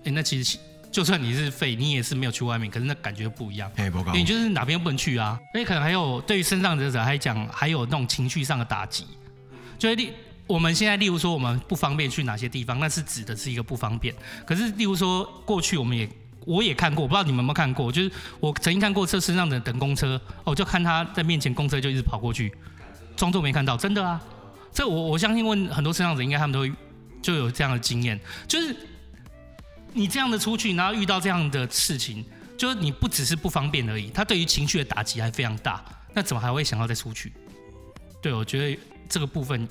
[0.05, 0.57] 哎，那其实
[0.93, 3.69] 就算你是废，你也是没有去外面，可是那感觉不一样。
[3.75, 5.37] 哎，不你就是哪边不能去啊？
[5.53, 9.05] 那可能还有对于身障者者来讲，还有那种情绪上的打击，
[9.81, 10.13] 就是例。
[10.47, 14.13] 我们现在，例如说，我们不方便去哪些地方，那是指的是一个不方便。
[14.45, 16.09] 可是，例如说，过去我们也
[16.45, 22.53] 我也看过，我不知道你们有没有看过，就是我曾经看过车身上的等公车，哦，就看他在面前公车就一直跑过去，
[23.15, 24.21] 装作没看到，真的啊。
[24.73, 26.73] 这我我相信问很多车上人，应该他们都会
[27.23, 28.75] 就有这样的经验，就是
[29.93, 32.25] 你这样的出去，然后遇到这样的事情，
[32.59, 35.81] 就是你不只是不方便而已，他对于情绪的打击还非常大，
[36.13, 37.33] 那怎么还会想要再出去？
[38.21, 39.69] 对，我觉得这个部分。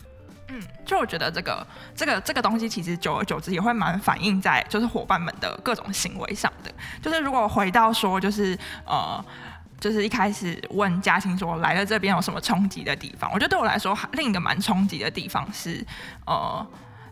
[0.50, 6.72] 嗯，就我觉得这个这个这个东西，其实久而久之也会蛮反映在就是伙伴们的各种行为上的。
[7.02, 9.24] 就是如果回到说，就是呃，
[9.80, 15.86] 就是一开始问嘉欣说来了这边有什么冲击的地方，我觉得对我来说，另一个蛮冲击的地方是
[16.26, 16.68] 呃。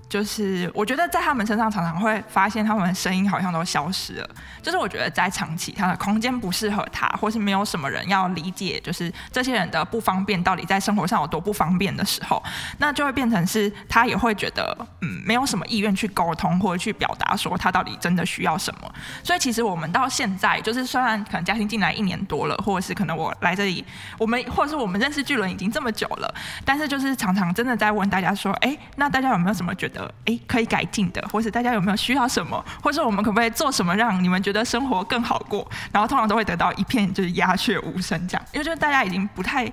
[0.09, 4.29] 就是我觉得在他们身上常常会发现他们的声音好像都消失了。
[4.61, 12.41] 就是我觉得在长期他的空间不适合他，或是没有什么人要理解，就是这些人的不方便到底在生活上有多不方便的时候，
[12.77, 18.89] 那就会变成是他也会觉得嗯没有什么意愿去沟通或者去表达说他到底真的需要什么。
[19.23, 23.83] 所以其实我们到现在就是虽然可能嘉欣进来一年多了，或者是可能我来这里，
[24.17, 29.96] 我们或者是我们认识巨轮已经这么久了，但是就是常常真的在问大家说，哎，那大家有没有什么觉得？
[30.25, 35.69] 诶，可以改进的，或是大家有没有需要什么，或是我们可不可以做什么让你们觉得生活更好过？
[35.91, 39.71] 然后通常都会得到一片就是鸦雀无声这样，因为就是大家已经不太。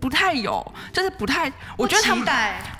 [0.00, 2.26] 不太有，就是不太，我觉得他们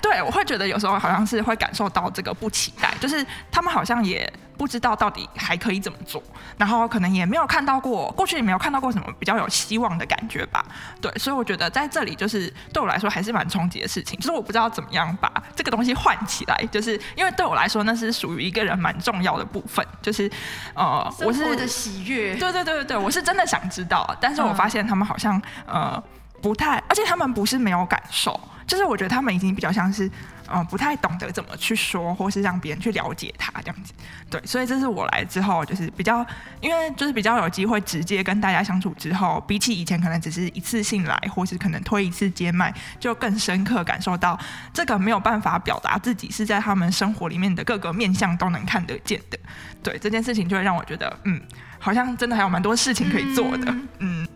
[0.01, 4.27] 对，我会觉得有时候好像是会感受到这个不期待，就是他们好像也
[4.61, 6.21] 不知道到底还可以怎么做，
[6.55, 10.63] 然后可能也没有看到过，过去也没有看到过什么比较有希望的感觉吧。
[11.01, 20.29] 对，所以我觉得在这里就是对我来说还是蛮冲击的事情，就是我不知道怎么样把这个东西换起来，就是因为对我来说那是属于一个人蛮重要的部分，就是
[20.75, 25.99] 呃，我是的喜悦，对对对对对，我是真的想知道，但是我发现他们好像呃。
[26.43, 30.11] 不太，而且他们不是没有感受，就是我觉得他们已经比较像是，嗯、
[30.51, 33.93] 呃，不太懂得怎么去说，或是让别人去了解他这样子。
[34.29, 36.25] 对，所以这是我来之后，就是比较，
[36.59, 44.37] 因为就是比较有机会直接跟大家相处之后，比起以前可能只是一次性来，或是可能推一次接麦，就更深刻感受到
[44.73, 49.39] 这个没有办法表达自己是在他们生活里面的各个面向都能看得见的。
[49.81, 51.41] 对，这件事情就会让我觉得，嗯，
[51.79, 54.23] 好像真的还有蛮多事情可以做的，嗯。
[54.23, 54.27] 嗯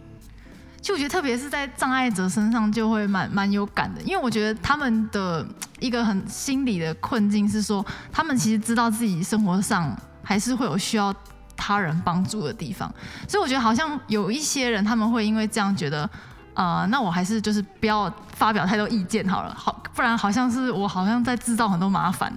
[0.86, 5.44] 就我觉得，特别是在障碍者身上，就会蛮蛮有感的，因为我觉得他们的
[5.80, 11.12] 一个很心理的困境是说，他们其实知道自己生活上还是会有需要
[11.58, 12.88] 他人帮助的地方，
[13.28, 16.08] 所以我觉得好像有一些人他们会因为这样觉得，
[16.54, 22.32] 呃，那我还是就是不要发表太多意见好了，好，不然好像是我好像在制造很多麻烦，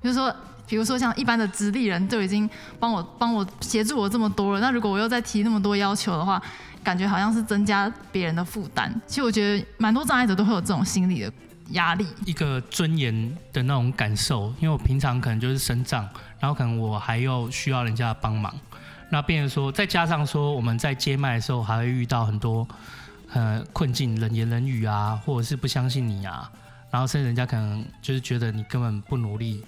[0.00, 0.34] 比如说，
[0.66, 6.42] 比如说像一般的直立人都已经帮我帮我协助我这么多了，那如果我又再提那么多要求的话。
[6.82, 11.32] 感觉好像是增加别人的负担，其实我觉得蛮多障碍者都会有这种心理的
[11.70, 14.52] 压力，一个尊严的那种感受。
[14.58, 16.08] 因为我平常可能就是身障，
[16.40, 18.52] 然后可能我还要需要人家帮忙，
[19.10, 22.66] 那变成说再加上说我们在接麦的时候还会遇到很多
[23.32, 26.50] 呃困境，冷言冷语啊，或者是不相信你啊，
[26.90, 29.64] 然后甚至人家可能就是觉得你根本不努力。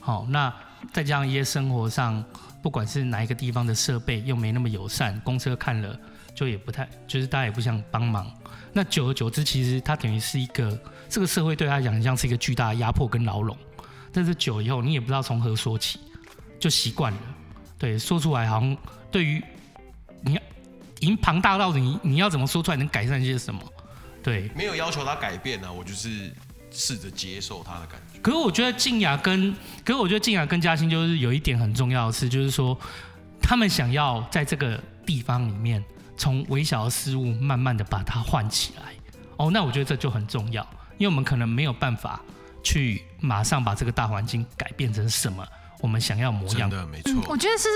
[0.00, 0.52] 好，那
[0.92, 2.22] 再加上一些生活上，
[2.62, 5.98] 不管是哪一个地方的设备又没那么友善，公车看了。
[6.38, 8.32] 就也不太，就是大家也不想帮忙。
[8.72, 13.58] 那久而久之，其实他等于是一个这个社会对他讲，像是一个巨大的压迫跟牢笼。
[14.12, 15.98] 但是久以后，你也不知道从何说起，
[16.60, 17.18] 就习惯了。
[17.76, 18.76] 对，说出来好像
[19.10, 19.42] 对于
[20.22, 20.42] 你要
[21.00, 23.60] 已经庞大到你，你要怎么说出来能改善一些什么？
[24.22, 26.32] 对，没有要求他改变呢、啊，我就是
[26.70, 28.20] 试着接受他的感觉。
[28.20, 29.52] 可是我觉得静雅跟，
[29.84, 32.78] 可是我觉得静雅跟嘉欣就是有一点很重要的事，就是说
[33.42, 35.82] 他们想要在这个地方里面。
[36.18, 38.92] 从微小的失误慢慢的把它换起来，
[39.38, 40.62] 哦，那我觉得这就很重要，
[40.98, 42.20] 因为我们可能没有办法
[42.62, 45.46] 去马上把这个大环境改变成什么。
[45.80, 47.68] 我们想要模样的没错、嗯，我觉得是，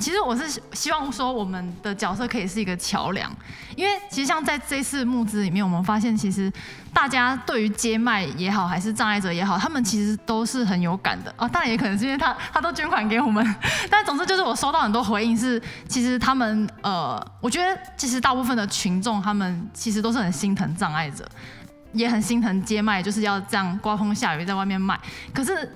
[0.00, 3.30] 其实我是希望说我们的角色可以是一个桥梁，
[3.76, 6.50] 因为其实像在这次募资里面，我们发现其实
[6.94, 11.46] 大家对于接脉也好，还是障碍者也好，他们其实都是很有感的啊。
[11.46, 13.54] 当然也可能是因为他他都捐款给我们，
[13.90, 21.28] 但总之就是我收到很多回应是，其实他们呃，我觉得其实大部分的群众他们其实都是很心疼障碍者，
[21.92, 24.98] 也很心疼接脉，就是要这样刮风下雨在外面卖，
[25.34, 25.70] 可是。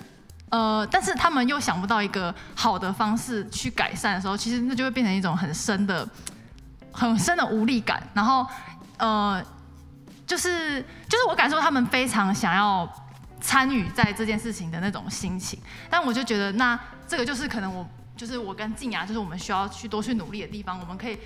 [0.51, 6.09] 呃，但是他们又想不到一个好的方式去改善的时候，其实那就会变成一种很深的、
[6.93, 8.01] 很深的无力感。
[8.15, 8.47] 然后，
[8.99, 9.45] 呃，
[10.25, 12.89] 就是就是我感受他们非常想要
[13.41, 15.59] 参与在这件事情的那种心情。
[15.91, 16.79] 但我就觉得，那
[17.09, 17.85] 这个就是可能我
[18.17, 20.79] 就是我跟静雅，就是我们需要去多去努力的地方。
[20.79, 21.19] 我们可以，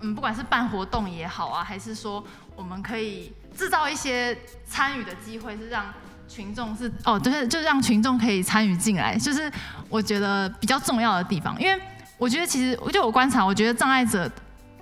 [0.00, 2.24] 嗯，不管是办活动也好啊，还是说
[2.56, 5.84] 我们可以制造一些参与的机会，是让。
[6.32, 9.52] 群众是哦，就是就是让群众可以参与进来，就是
[9.90, 11.54] 我觉得比较重要的地方。
[11.60, 11.78] 因为
[12.16, 14.30] 我觉得其实，就我观察，我觉得障碍者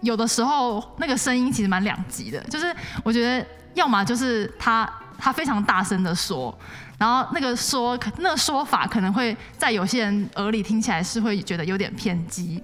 [0.02, 2.40] 有的时候那个声音其实蛮两极的。
[2.44, 6.56] 就是我觉得要么就是他他非常大声的说，
[6.98, 12.62] 然后那个说那个说法可能会在有些人耳里听起来是会觉得有点偏激，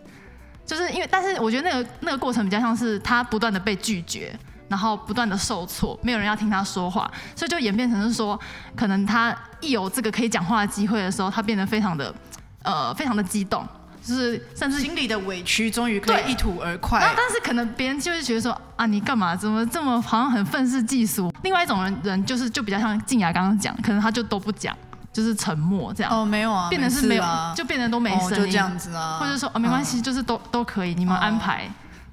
[0.64, 4.32] 就是因为但是我觉得那个那个过程比较像是他不断的被拒绝。
[4.68, 8.38] 然后不断的受挫，没有人要听他说话，所以就演变成是说，
[8.74, 12.14] 可能他一有这个可以讲话的机会的时候，他变得非常的
[12.62, 13.66] 呃非常的激动，
[14.02, 17.00] 就是甚至心里的委屈终于可以一吐而快。
[17.00, 21.32] 然后但是可能别人就会觉得说啊，你干嘛怎么这么好像很愤世嫉俗？
[21.42, 24.76] 另外一种人人就是就比较像静雅刚刚讲，可能他就都不讲。
[25.12, 26.12] 就是沉默这样。
[26.12, 27.24] 哦，没有啊，变得是没有，
[27.56, 31.66] 就变得都没声音，就这样子啊，或者说哦，没关系，就是都都可以，你们安排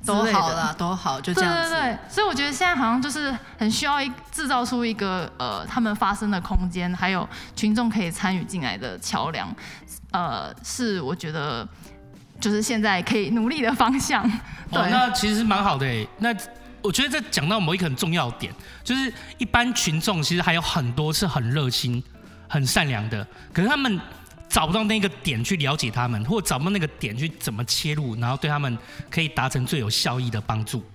[0.06, 1.70] 都好了，都好，就这样子。
[1.70, 9.54] 对对对，所以我觉得现在好像就是很需要一制造出一个呃，他们发声的空间，还有群众可以参与进来的桥梁，
[10.12, 11.68] 呃，是我觉得
[12.39, 14.24] 就是现在可以努力的方向。
[14.72, 16.08] 对，那其实蛮好的诶。
[16.20, 16.30] 那
[16.82, 22.04] 我觉得这讲到某一个很重要的点，就是一般群众其实还有很多是很热心。
[22.46, 24.00] 很善良的，可是他们
[24.54, 28.78] 找不到那个点去了解他们，或找不到那个点去怎么切入，然后对他们
[29.10, 30.86] 可以达成最有效益的帮助。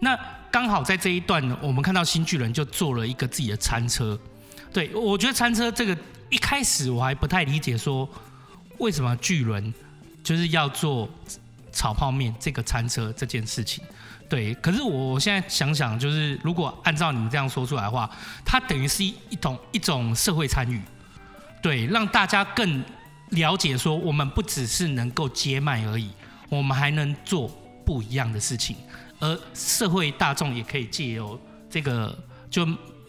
[0.00, 0.18] 那
[0.50, 4.18] 刚好在这一段，我们看到新巨人就做了一个自己的餐车。
[4.72, 5.96] 对，我觉得餐车这个
[6.28, 8.08] 一开始我还不太理解，说
[8.78, 9.72] 为什么巨人
[10.24, 11.08] 就是要做
[11.70, 13.84] 炒泡面这个餐车这件事情。
[14.28, 18.10] 对，可是我现在想想，就是如果按照你们这样说出来的话，
[18.44, 20.82] 它等于是一一种一种社会参与。
[21.62, 22.84] 对，让大家更
[23.34, 26.10] 了解说，我们不只是能够接麦而已，
[26.48, 27.50] 我们还能做
[27.84, 28.76] 不一样的事情，
[29.20, 32.16] 而社会大众也可以借由这个
[32.48, 32.66] 就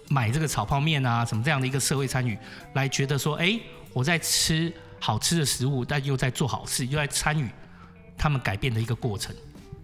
[0.10, 2.38] 买这个炒泡面啊什么这样的一个社会参与，
[2.74, 3.60] 来觉得说，哎，
[3.94, 7.50] 我在吃好吃的食物，但又在做好事，又在参与
[8.18, 9.36] 他们改变的一个过程，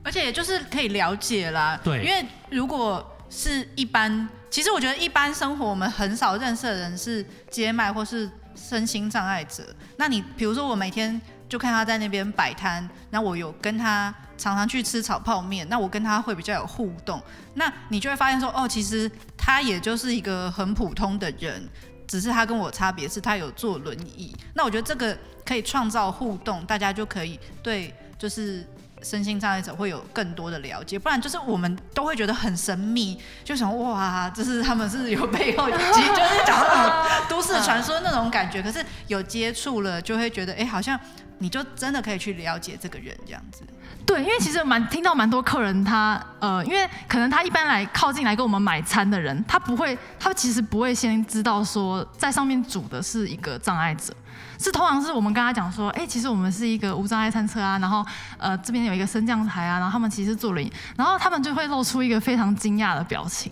[0.04, 1.80] 而且也就是可以了解啦。
[1.84, 8.30] 对，因为如果是一般，其实我觉得一般生活我们很少认识的人是接麦或是。
[8.56, 9.64] 身心障碍者，
[9.98, 17.22] 那你比如说我每天就看他在那边摆摊，那我有跟他常常去吃炒泡面，那我跟他会比较有互动，
[17.54, 21.68] 那你就会发现说，哦，其实他也就是一个很普通的人，
[22.08, 28.66] 只是他跟我差别是他有坐轮椅，那我觉得这个可以创造互动，大家就可以对就是。
[29.02, 38.62] 身心障碍者会有更多的了解，不然就是我们都会觉得很神秘，就想哇，就是他们是有背后，其实就是讲那种都市传说那种感觉。
[38.62, 41.00] 可是有接触了，就会觉得哎、欸，好像
[41.40, 43.64] 你就真的可以去了解这个人这样子。
[44.06, 54.14] 对，因为其实蛮听到蛮多客人他呃，因为可能他一般来靠近来跟我们买餐的人，他不会，他其实不会先知道说在上面煮的是一个障碍者。
[54.62, 58.06] 是通常是我们跟他讲说，哎、其实我们是一个无障碍餐车啊，然后
[58.38, 63.52] 呃这边有一个升降台啊，然后他们其实坐轮椅，然后他们就会露出一个非常惊讶的表情，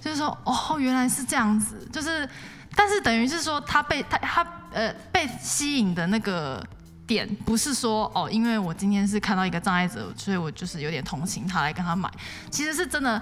[0.00, 2.28] 就是说哦原来是这样子，就是
[2.76, 6.64] 但是等于是说他被他他呃被吸引的那个
[7.06, 12.08] 点不是说哦因为我今天是看到一个障碍者，所以我就是有点同情他来跟他买，
[12.50, 13.20] 其实是真的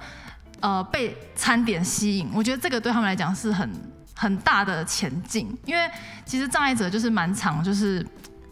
[0.60, 3.95] 呃被餐点吸引，我觉得这个对他们来讲是很。
[4.16, 5.88] 很大的前进，因为
[6.24, 8.04] 其实障碍者就是蛮常，就是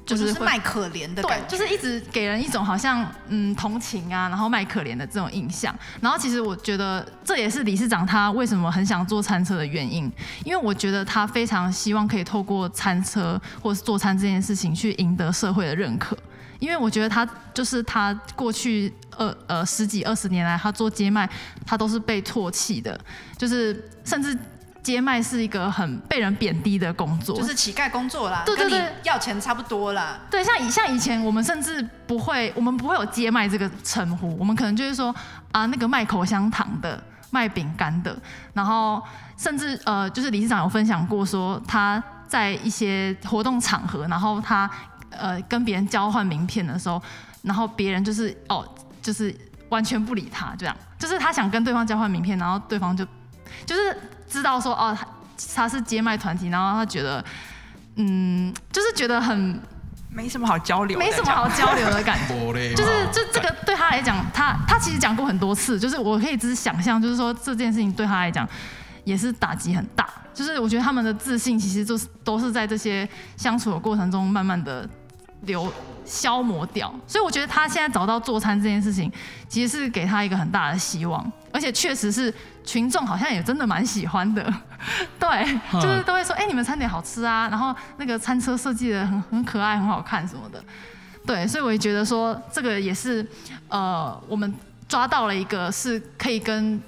[0.04, 5.74] 就是会卖可怜的感觉，对，就是一直给人一种好像嗯同情啊，然后卖可怜的这种印象。
[6.02, 10.12] 然后其实我觉得这也是理事长他为什么很想做餐车的原因，
[10.44, 16.14] 因为我觉得他非常希望可以透过餐车或是做餐这件事情去赢得社会的认可。
[16.60, 21.28] 因为我觉得他就是他过去二呃十几二十年来他做街卖，
[21.66, 23.00] 他都是被唾弃的，
[23.38, 24.38] 就是甚至。
[24.84, 30.20] 接麦是一个很被人贬低的工作，就是乞丐工作啦，对对对，跟你要钱差不多啦。
[30.30, 35.12] 对，像以像以前我们甚至不会，我们不会有接麦这个称呼，我们可能就是说
[35.52, 38.14] 啊，那个卖口香糖的、卖饼干的，
[38.52, 39.02] 然后
[39.38, 44.70] 甚至呃，就是理事长有分享过说他在一些活动场合，然后他
[45.08, 47.02] 呃跟别人交换名片的时候，
[47.40, 48.68] 然后别人就是哦，
[49.00, 49.34] 就是
[49.70, 53.02] 完全不理他，这样，就是他想跟对方交换名片，然后对方就
[53.64, 53.96] 就是。
[54.28, 55.06] 知道说哦，他
[55.54, 57.24] 他是接麦团体，然后他觉得，
[57.96, 59.60] 嗯，就是觉得很
[60.10, 62.34] 没什么好交流，没什么好交流的感觉，
[62.74, 68.48] 就是就这个对他来讲，他他其实讲过很多次，就是我可以只是想象，就是说这件事情对他来讲
[69.04, 74.88] 也是打击很大，就是我觉得他们的自信其实就是都是在这些相处的过程中慢慢的
[75.46, 75.72] 流
[76.04, 79.10] 消磨掉，所以我觉得他现在找到做餐这件事情，
[79.48, 82.32] 其实是给他一个很大的希望，而且确实是。
[82.66, 84.42] 群众好像也真的蛮喜欢的，
[85.20, 90.64] 对，就是都会说，哎、欸，你们餐点好吃啊，然后那个餐车设计的很很可爱，很好看什么的，
[91.26, 93.22] 对，所以我也觉得说，这个也是，
[93.68, 94.50] 呃，我们
[94.88, 96.80] 抓到了一个是可以跟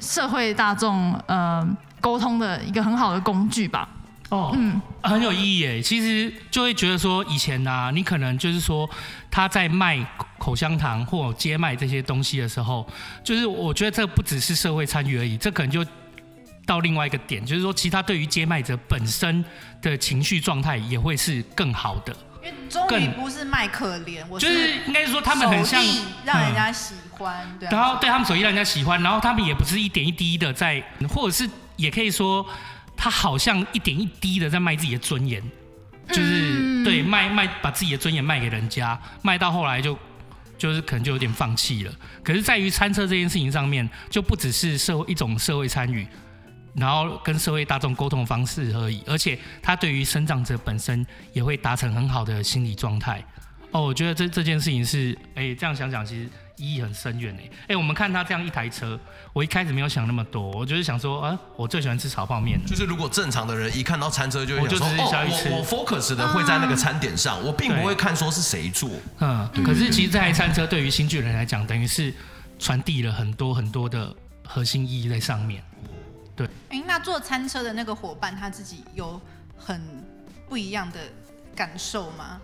[0.00, 1.64] 社会大众呃
[2.00, 3.88] 沟通的一个很好的工具吧。
[4.34, 5.80] 哦，嗯，很有意义诶。
[5.80, 8.88] 其实就会觉得说，以前呢、啊，你可能就是说
[9.30, 10.04] 他在卖
[10.38, 12.84] 口香糖或接卖这些东西的时候，
[13.22, 15.86] 就是我觉得这不只是社会参与而已，这可能就
[16.66, 19.44] 到另外一个点，就是说，其他对于接卖者本身
[19.80, 22.12] 的情绪状态也会是更好的。
[22.42, 25.80] 因为终于不是卖可怜，我就是应该是说他们很像
[26.24, 27.70] 让人家喜欢，嗯、对、啊。
[27.70, 32.44] 然后对他们手艺让人家喜欢，然后他们也不是一点一滴的在，或者是也可以说。
[32.96, 35.42] 他好像一点一滴的在卖自己的尊严，
[36.08, 39.98] 就是、嗯、对卖卖把自己的尊严卖给人家，卖到后来就
[40.56, 41.92] 就是可能就有点放弃了。
[42.22, 46.06] 可是，在于餐车这件事情上面，就不只是社会一种社会参与，
[46.74, 53.22] 然后跟社会大众沟通的方式而已，而且他对于生长者本身也会达成很好的心理状态。
[53.72, 56.28] 哦，我觉得这这件事情是，哎、欸，这样想想其实。
[56.56, 58.98] 意义很深远诶，哎、欸，我们看他这样一台车，
[59.32, 62.60] 我一开始没有想那么多，我就是想说，啊，我最喜欢吃炒泡面。
[62.64, 68.90] 就是如果正常的人一看到餐车就会想说，我我我 focus 的会在那个餐点上，嗯、我并不会看说是谁做。
[69.18, 72.14] 嗯，可是其实这台餐车对于新巨人来讲，等于是
[72.58, 74.14] 传递了很多很多的
[74.46, 75.62] 核心意义在上面。
[76.36, 79.20] 对，哎、欸，那做餐车的那个伙伴他自己有
[79.56, 79.80] 很
[80.48, 81.00] 不一样的
[81.54, 82.40] 感受吗？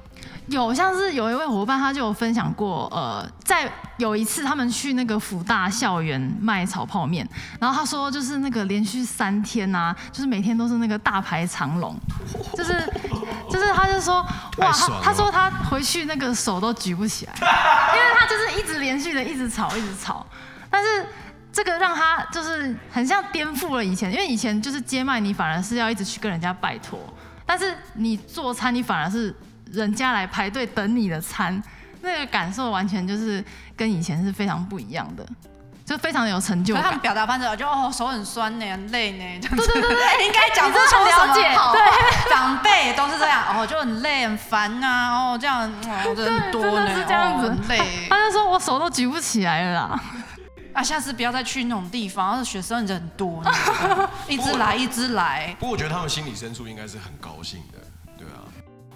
[0.46, 7.26] 有，像是有一位伙伴，他就有分享过，呃，在有一次他们去那个福大校园卖炒泡面，
[7.60, 11.96] 然后他说就是那个连续三天呐、啊，就是每天都是那个大排长龙，
[12.54, 12.72] 就是
[13.48, 14.20] 就是他就说
[14.58, 20.26] 哇，他他说他回去那个手都举不起来，因为他就是一直连续的一直炒一直炒，
[20.68, 21.06] 但是
[21.52, 26.98] 这个让他就是很像颠覆了以前，因为以前就是街卖你反而是要一直去跟人家拜托，
[27.50, 29.34] 但是你做餐你反而是。
[29.72, 31.62] 人家来排队等你的餐，
[32.00, 33.44] 那个感受完全就是
[33.76, 35.24] 跟以前是非常不一样的，
[35.86, 36.82] 就非常有成就感。
[36.82, 41.42] 他们表达方式就哦，手很酸呢，很累呢， 对对对对，应该讲不出了解。
[41.72, 48.08] 对，长辈都是这样，哦，就很累很烦呐，哦，这样很多呢，是这样子，很累。
[48.10, 50.00] 他就说我手都举不起来了啦，
[50.72, 53.42] 啊，下次不要再去那种地方，而且学生人很多，
[54.28, 55.54] 一直来一直来。
[55.58, 57.78] 不过我觉得他们心理深处应该是很高兴的。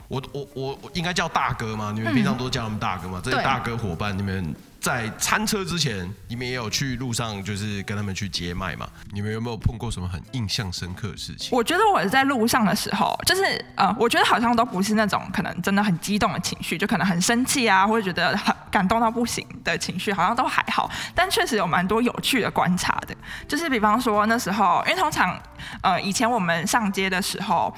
[0.06, 1.90] 我我我我应该叫大哥吗？
[1.92, 3.20] 你们平常都叫他们大哥吗？
[3.24, 4.54] 这些大哥伙伴，你们
[4.84, 8.86] 在餐车之前，你们也有去路上，就是跟他们去接麦嘛？
[9.12, 11.56] 你们有没有碰过什么很印象深刻的事情？
[11.56, 13.42] 我觉得我在路上的时候，就是
[13.76, 20.90] 呃，我觉得好像都不是那种可能真的很激动的情绪，就可能很生气啊，或者觉得很感动到不行的情绪，好像都还好。
[21.14, 23.16] 但确实有蛮多有趣的观察的，
[23.48, 25.40] 就是比方说那时候，因为通常
[25.80, 27.74] 呃以前我们上街的时候。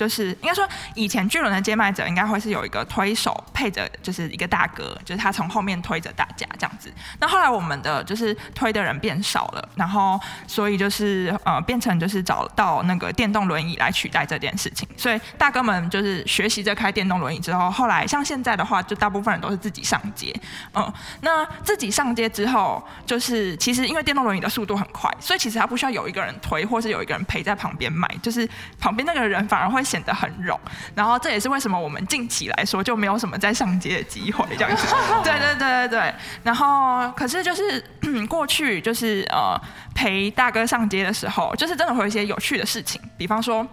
[0.00, 6.90] 就是应该说，以前巨轮的接卖者应该会是有一个推手配着，就是一个大哥，就是他从后面推着大家这样子。
[7.18, 14.88] 那后来我们的就是推的人变少了，然后所以就是呃变成就是找到那个电动轮椅来取代这件事情。
[14.96, 20.34] 所以大哥们就是学习着开电动轮椅之后，后来像现在的话，就大部分人都是自己上街。
[20.72, 20.90] 嗯，
[21.20, 28.48] 那自己上街之后，就是其实因为电动轮椅的速度很快，所以其实他不需要有一个人推，或是有一个人陪在旁边卖，就是
[28.80, 29.84] 旁边那个人反而会。
[29.90, 30.58] 显得很柔，
[30.94, 34.86] 然后这也是为什么我们近期来说就没有什么再上街的机会这样子。
[35.24, 36.14] 对对对对对。
[36.44, 37.84] 然后可是就是
[38.28, 39.60] 过去就是呃
[39.94, 43.66] 陪大哥上街的时候，就是真的会有一些有趣的事情，比方说。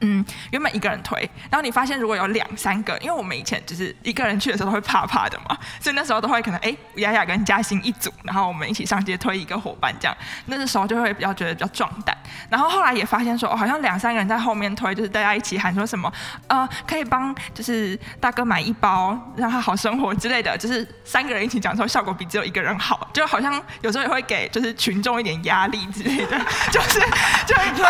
[0.00, 1.18] 嗯，原本一个人推，
[1.50, 12.16] 然后你发现如果有两三个，因为我们以前就是一个人去的时候都会怕怕的嘛，所以那时候都会可能哎，雅雅跟嘉欣一组，然后我们一起上街推一个伙伴这样，那个时候就会比较觉得比较壮胆。
[12.48, 16.12] 然后后来也发现说，哦，好像两三个人在后面推，就是大家一起喊说什么，
[16.46, 26.38] 呃，可以帮就是大哥买一包，让他好生活之类的，就是三个人一起讲说效果比只有一个人好，就好像有时候也会给就是群众一点压力之类的，
[26.70, 27.00] 就是
[27.46, 27.84] 就会推。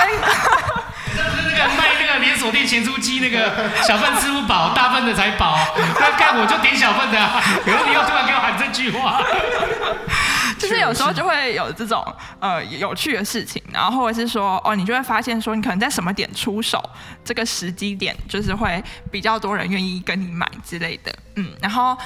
[1.09, 5.59] 就是那个卖那个连锁店咸酥鸡，那个小份吃不饱，大份的才饱。
[6.01, 7.19] 那干我就点小份的，
[7.67, 9.21] 然后你又突然给我喊这句话，
[10.59, 12.05] 就是有时候就会有这种
[12.41, 16.83] 呃有趣的事情，然后或者是说哦，你就会发现说你可能在什么点出手，
[17.25, 21.97] 这个时机点就是会比较多人愿意跟你买之类的，嗯，然后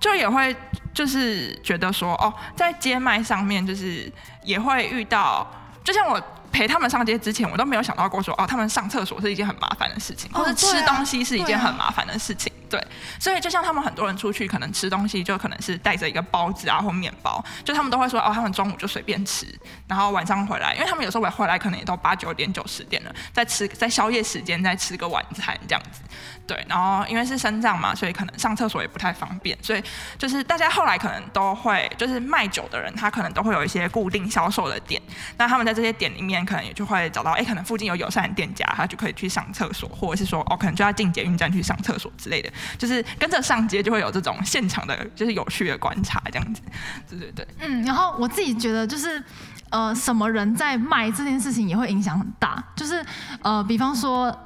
[0.00, 0.54] 就也会
[0.94, 4.10] 就是觉得说哦，在街卖上面就是
[4.42, 5.46] 也会遇到，
[5.84, 6.22] 就像我。
[6.52, 12.52] 陪他们上街之前，我都没有想到过说哦，他们上厕所是一件很麻烦的事情，或者吃东西是一件很麻烦的事情。
[12.68, 12.86] 对，
[13.18, 19.46] 所以就像他们很多人出去可能吃东西，就可能是带着一个包子啊或面包，就他们都会说哦，他们中午就随便吃，
[19.86, 26.02] 然后晚上回来，因为他们有时候回回来可能也都八九点九十点了，在吃在宵夜时间再吃个晚餐这样子。
[26.46, 29.82] 对，然后因为是深藏嘛，所以可能上厕所也不太方便，所以
[30.18, 35.00] 就是大家后来可能都会就是卖酒的人，他可能都会有一些固定销售的点，
[35.38, 36.37] 那他们在这些点里面。
[36.44, 46.62] 可能也就会找到，哎，可能附近有友善的店家，他就可以去上厕所，或者是说，哦，可能就要进捷运站去上厕所之类的，就是跟着上街就会有这种现场的，就是有趣的观察这样子，
[47.08, 49.22] 对对对，嗯，然后我自己觉得就是，
[49.70, 53.04] 呃，什么人在卖这件事情也会影响很大，就是
[53.42, 54.36] 呃，比方说，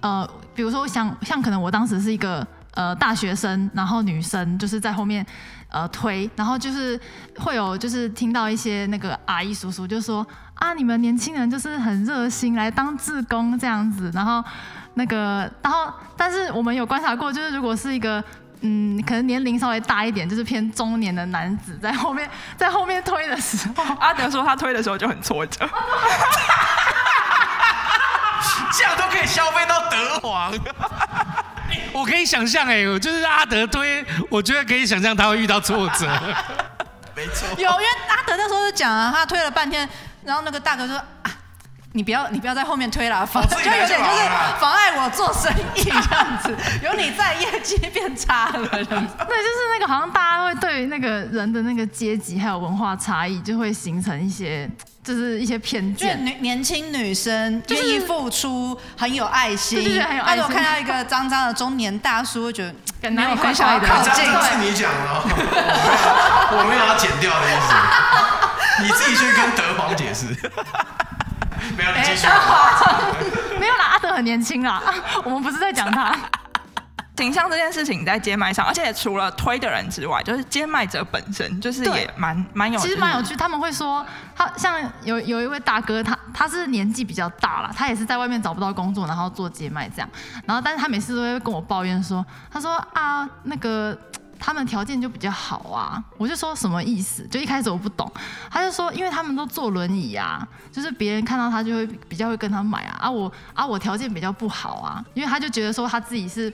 [0.00, 5.24] 呃，比如说像像可能我当时是一个呃大学生，然后女生就是在后面。
[5.72, 7.00] 呃，推，然后就是
[7.38, 10.22] 会有，就是听到一些那个阿姨叔叔就说
[10.62, 14.40] 啊，你们年轻人就是很热心来当志工这样子，然后
[14.94, 18.22] 那个，然后但是我们有观察过，就是如果是一个
[18.60, 25.66] 嗯，可能年龄稍微大一点，就是偏中年的男子在后面 在后面推的时候，阿德说他推的时候就很挫折，
[28.78, 30.52] 这样都可以消费到德皇。
[31.92, 36.06] 我可以想象，哎，我就是阿德推，我觉得可以想象他会遇到挫折。
[37.16, 39.86] 没错，有，因为阿德那时候就讲啊，他推了半天，
[40.24, 41.30] 然后那个大哥说啊，
[41.92, 44.00] 你不要，你不要在后面推了，就有点就是
[44.60, 48.66] 妨碍我做生意这样子，有你在，业绩变差了。
[48.68, 54.70] 对，就是那个好像大家会对那个人的那个阶级还有文化差异，就会形成一些。
[55.04, 59.82] 就是一些偏见，女年轻女生愿意付出，很有爱心。
[59.82, 60.36] 对对对，很有爱心。
[60.36, 63.88] 但是我看到一个脏脏的中年大叔，会觉得跟哪里分享的？
[63.88, 64.12] 靠近。
[64.14, 65.10] 这是你讲的，
[66.54, 68.41] 我没有要剪掉的意思。
[68.80, 70.26] 你自己去跟德皇解释。
[71.76, 72.26] 没有，你继续。
[73.60, 74.82] 没有啦，阿德很年轻啦，
[75.24, 76.14] 我们不是在讲他。
[77.18, 83.36] 形象这件事情在街卖上，而且除了推的人之外，就是街麦者本身就是也蛮蛮有，其实蛮有趣。
[83.36, 84.04] 他们会说，
[84.34, 90.08] 他像有有一位大哥，他他是年纪比较大了，他也是在外面找不到工作，然后做街麦这样。
[90.46, 93.96] 然后，但是他每次都会跟我抱怨说，他说啊，那个
[94.42, 96.02] 他们条件就比较好啊。
[96.18, 97.26] 我就说什么意思？
[97.28, 98.10] 就一开始我不懂，
[98.50, 102.96] 他就说，因为他们都坐轮椅啊，就是别人看到他就会比较会跟他买啊。
[103.00, 106.52] 啊我啊我条件比较不好啊，因为他就觉得说他自己是。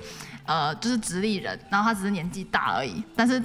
[0.48, 3.38] 呃，就是直立人，然后他只是年纪大而已，但是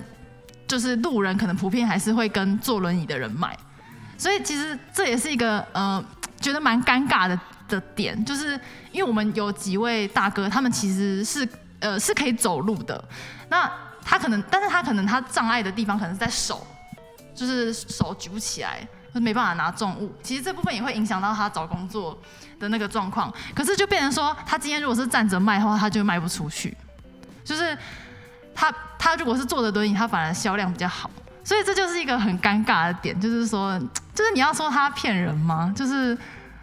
[0.66, 3.58] 就是路人可能普遍还是会跟坐轮椅的人买，
[4.18, 6.02] 所以其实这也是一个呃
[6.40, 7.38] 觉得蛮尴尬的
[7.68, 8.58] 的点，就是
[8.94, 11.46] 因为我们有几位大哥，他们其实是
[11.82, 13.04] 呃是可以走路的，
[13.50, 13.70] 那
[14.04, 16.66] 他可能，但是他可能他障碍的地方可能是在手，
[17.34, 22.18] 就是手举不起来，没办法拿重物，其实这部分也会影响到他找工作
[22.60, 26.76] 的那个状况，可是就变成说，他今天如果是站着卖的话，他就卖不出去。
[27.44, 27.78] 就是
[28.56, 31.12] 他，他如果是坐着轮椅，他反而销量比较好，
[31.44, 33.78] 所以这就是一个很尴尬的点，就是说，
[34.16, 35.74] 就是你要说他骗人吗？
[35.76, 36.18] 就是，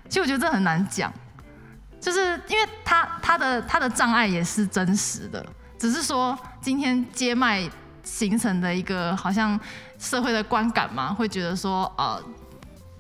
[0.09, 1.13] 其实我觉得这很难讲，
[2.01, 5.45] 就是因为他他的他的障碍也是真实的，
[5.81, 7.69] 只是说今天街卖
[8.05, 9.59] 形成的一个好像
[9.99, 12.23] 社会的观感嘛，会觉得说，呃，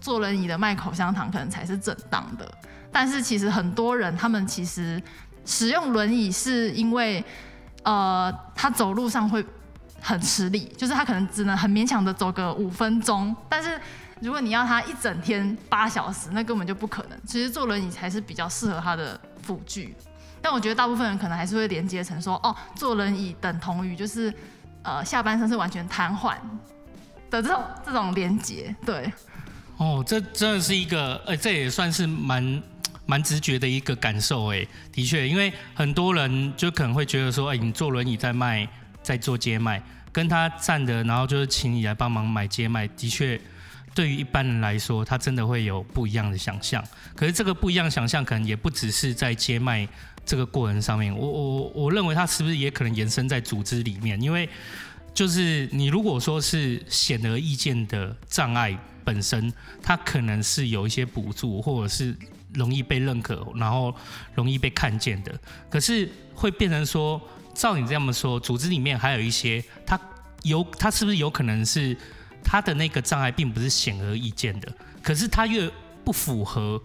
[0.00, 2.50] 坐轮椅的卖口香糖可能才是正当的，
[2.90, 5.00] 但是其实很多人他们其实
[5.44, 7.22] 使用轮椅是因为。
[7.82, 9.42] 呃，他走路上会
[10.02, 13.34] 很吃力，就是他可能只能很勉强的走个五分钟。
[13.48, 13.80] 但是
[14.20, 17.18] 如果你要他一整天八小时，那根本就不可能。
[17.26, 19.96] 其实坐轮椅才是比较适合他的辅具。
[20.42, 24.32] 但我觉得大部分人可能还是会连接成说，哦，坐轮椅等同于就是
[24.82, 26.34] 呃下半身是完全瘫痪
[27.30, 28.74] 的这种这种连接。
[28.84, 29.12] 对。
[29.76, 32.62] 哦，这真的是一个，呃，这也算是蛮。
[33.06, 38.68] 蛮直觉的一个感受，哎，的确，因为很多人就可能会觉得说，哎，你坐轮椅在卖，
[39.02, 39.82] 在做街卖，
[40.12, 43.40] 跟他站的，然后就是请你来帮忙买街卖，的确，
[43.96, 46.84] 对于一般人来说，他真的会有不一样的想象。
[47.16, 49.88] 可是这个不一样想象，可能也不只是在街卖
[50.30, 54.22] 这个过程上面，我我我认为他是不是也可能延伸在组织里面？
[54.22, 54.48] 因为
[55.12, 59.52] 就是你如果说是显而易见的障碍本身，
[59.82, 62.16] 它可能是有一些补助，或者是。
[62.52, 63.94] 容易被认可，然后
[64.34, 65.32] 容易被看见的，
[65.70, 67.20] 可是会变成说，
[67.54, 69.96] 照你这么说，组织里面还有一些，他
[70.42, 71.96] 有他是不是有可能是
[72.42, 74.66] 他的那个障碍并不是显而易见的，
[75.00, 75.70] 可是他越
[76.04, 76.82] 不符合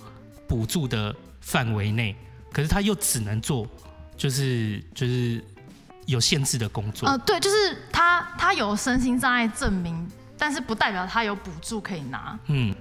[0.47, 2.15] 补助的范围内，
[2.55, 3.67] 可是他又只能做
[4.15, 5.43] 就是就是
[6.05, 7.05] 有限制的工作。
[7.05, 12.39] 呃，对，就是他他有身心障碍证明，但是不代表他有补助可以拿。
[12.45, 12.73] 嗯。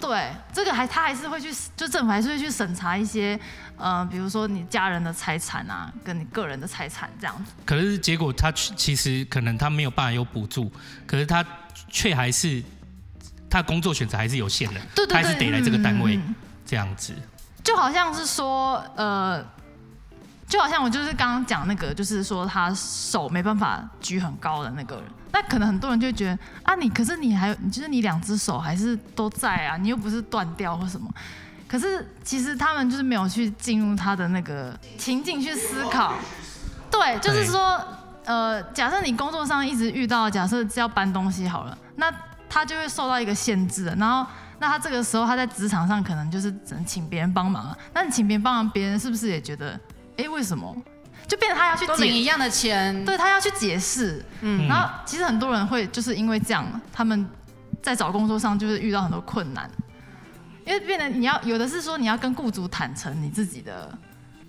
[0.00, 3.38] 对，这个还他还是会去，就政府还是会去审查一些，
[3.76, 7.52] 呃，比如说你家人的财产啊，跟你个人的财产这样子。
[7.64, 10.72] 可是结果他其实可能他没有办法有补助，
[11.06, 11.46] 可是他
[11.88, 12.60] 却还是
[13.50, 16.18] 他工作选择还是有限的，对对对，他还是得来这个单位
[16.64, 17.14] 这样子。
[17.62, 19.44] 就好像是说，呃。
[20.48, 31.08] 就好像我就是刚刚讲那个，就是说他手没办法举很高的那个人，那可能很多人就觉得啊，你可是你还有，就是你两只手还是都在啊，你又不是断掉或什么。
[31.68, 36.14] 可是其实他们就是没有去进入他的那个情境去思考。
[36.90, 37.80] 对，就是说，
[38.24, 42.12] 呃，假设你工作上一直遇到，假设是要搬东西好了，那
[42.50, 43.86] 他就会受到一个限制。
[43.96, 47.74] 然后，那他这个时候他在职场上可能就是只能请别人帮忙。
[47.94, 49.80] 那你请别人帮忙，别人是不是也觉得，
[50.18, 50.76] 哎，为什么？
[51.26, 54.22] 就变成他要去领一样的钱，对，他要去解释。
[54.40, 57.26] 嗯，然后其实很多人会就是因为这样，他们
[57.80, 59.70] 在找工作上就是遇到很多困难，
[60.66, 63.96] 因为变得你要有的是说你要跟雇主坦诚你自己的。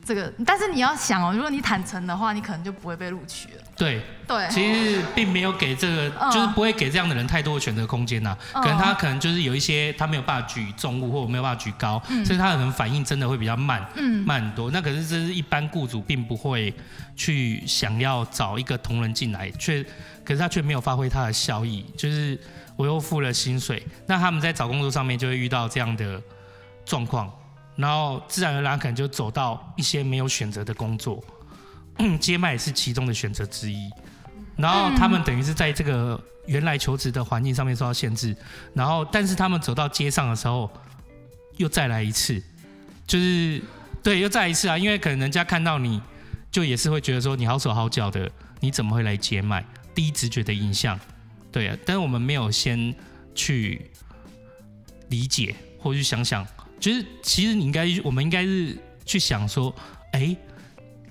[0.03, 3.61] 这个，但是你要想哦，如果你坦诚的话，你可能就不会被录取了。
[3.77, 8.37] 对对，其实并没有给这个，嗯、就是不会给这样的人太多的选择空间呐。
[8.53, 14.69] 嗯、可能他可能就是有一些他没有办法举重物，或者没有办法举高，嗯、所以他可能反应真的会比较慢，嗯，慢很多。
[14.71, 16.73] 那可是这是一般雇主并不会
[17.15, 19.83] 去想要找一个同仁进来，却
[20.23, 22.39] 可是他却没有发挥他的效益，就是
[22.75, 26.21] 我又付了薪水，那他们在找工作上面就会遇到这样的
[26.85, 27.31] 状况。
[27.75, 31.23] 然后自然而然可能就走到一些没有选择的工作，
[32.19, 33.89] 接麦也是其中的选择之一。
[34.57, 38.35] 然后他们等于是在这个原来求职的环境上面受到限制，
[38.73, 40.69] 然后但是他们走到街上的时候，
[41.57, 42.41] 又再来一次，
[43.07, 43.61] 就是
[44.03, 44.77] 对，又再一次啊！
[44.77, 46.01] 因为可能人家看到你
[46.51, 49.65] 就也是会觉得说你好手好脚的，你怎么会来接麦？
[49.95, 50.99] 第一直觉的印象，
[51.51, 51.77] 对啊。
[51.85, 52.93] 但是我们没有先
[53.33, 53.89] 去
[55.09, 56.45] 理解或去想想。
[56.81, 58.75] 就是，其实你应该，我们应该是
[59.05, 59.71] 去想说，
[60.13, 60.37] 哎、欸，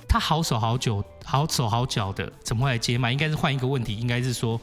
[0.09, 3.13] 他好手好脚，好手好脚的，怎么会来接麦？
[3.13, 4.61] 应该是换一个问题，应该是说，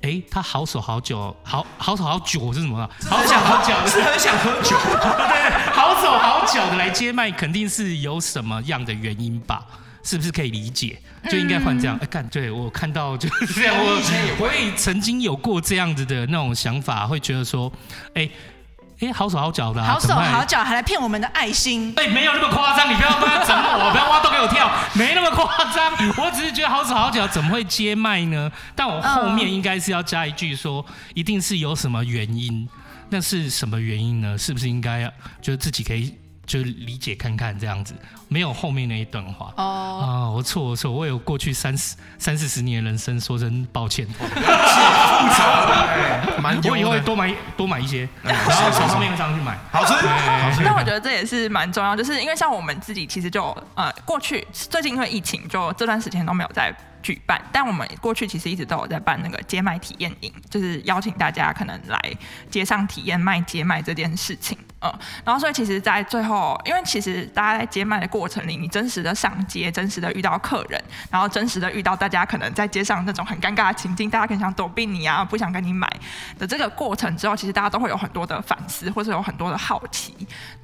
[0.00, 2.90] 哎、欸，他好手好脚，好好手好脚是什么？
[3.10, 4.74] 好想好脚是很想喝酒，
[5.28, 9.66] 对，好手好脚的来接麦，肯定是有什么样的原因吧？
[10.02, 10.98] 是不是可以理解？
[11.30, 11.94] 就应该换这样。
[11.96, 14.00] 哎、欸，干，对我看到就是这样，我
[14.40, 17.70] 我也曾经有过这样子的那种想法，会觉得说，
[18.14, 18.30] 哎、欸。
[19.00, 21.92] 哎、欸，好手好脚的、啊，好手好脚还来骗我们的爱心？
[21.96, 25.92] 哎、欸，没有那么夸张，你不要不要整我，不要挖洞给我跳， 没那么夸张。
[26.16, 28.50] 我只是觉得好手好脚怎么会接麦呢？
[28.74, 30.84] 但我后面应该是要加一句说，
[31.14, 32.68] 一定是有什么原因。
[33.10, 34.36] 那是什么原因呢？
[34.36, 36.14] 是不是应该要就是自己可以？
[36.48, 37.94] 就理解看看这样子，
[38.28, 39.52] 没有后面那一段话。
[39.56, 39.64] 哦，
[40.02, 44.06] 啊，我错我错，我有过去三十三四十年的人生，说声抱歉。
[44.14, 44.24] 复
[45.36, 46.60] 杂的，蛮。
[46.64, 49.92] 我以后会多买多买一些，然后从后面上去买，好吃。
[49.94, 50.62] 好吃。
[50.64, 62.00] 但我觉得这也是蛮重要，就是因为像我们自己其实就呃过去最近因为疫情，就这段时间都没有在举办，但我们过去其实一直都有在办那个接麦体验营，就是邀请大家可能来
[62.50, 64.58] 街上体验卖接麦这件事情。
[64.80, 64.92] 嗯，
[65.24, 70.80] 然后所以其实，在最后，因为其实大家在接麦的过程里，你真实的上街，真实的遇到客人，
[71.10, 75.90] 然后真实的遇到大家可能在街上那种很尴尬的情境，大家可能想躲避你啊，不想跟你买
[76.38, 80.14] 的这个过程之后，其实大家都会有很多的反思，或者有很多的好奇。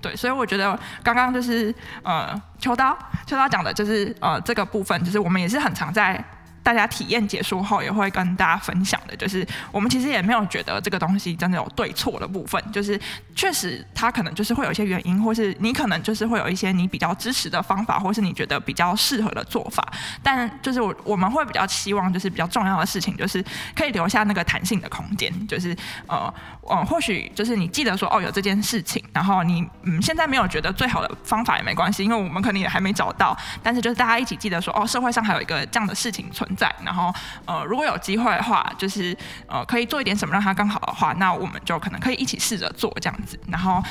[0.01, 1.75] 对，所以我觉得刚刚就是
[2.05, 6.24] 呃，秋刀秋刀讲的就是呃这个部分，就是我们也是很常在。
[6.65, 12.99] 大家体验结束后也会跟大家分享的，就是我们其实也没有觉得这个东西真的有对错的部分，就是
[13.37, 19.87] 确实它可能就是会有一些原因，或是你可能就是会有一些你比较支持的方法，或是你觉得比较适合的做法。
[20.23, 23.45] 但就是我我们会比较希望，就是比较重要的事情，就是
[23.77, 36.73] 可以留下那个弹性的空间，就是呃呃，或许就是你记得说哦有这件事情，然后你嗯现在没有觉得最好的方法也没关系，因为我们可能也还没找到，但是就是大家一起记得说哦社会上还有一个这样的事情存在。
[36.85, 37.13] 然后
[37.47, 43.39] 呃，如果有机会的话，就是呃，可以做一点什么让它更好的话，那我们就可能可以一起试着做这样子。
[43.49, 43.83] 然后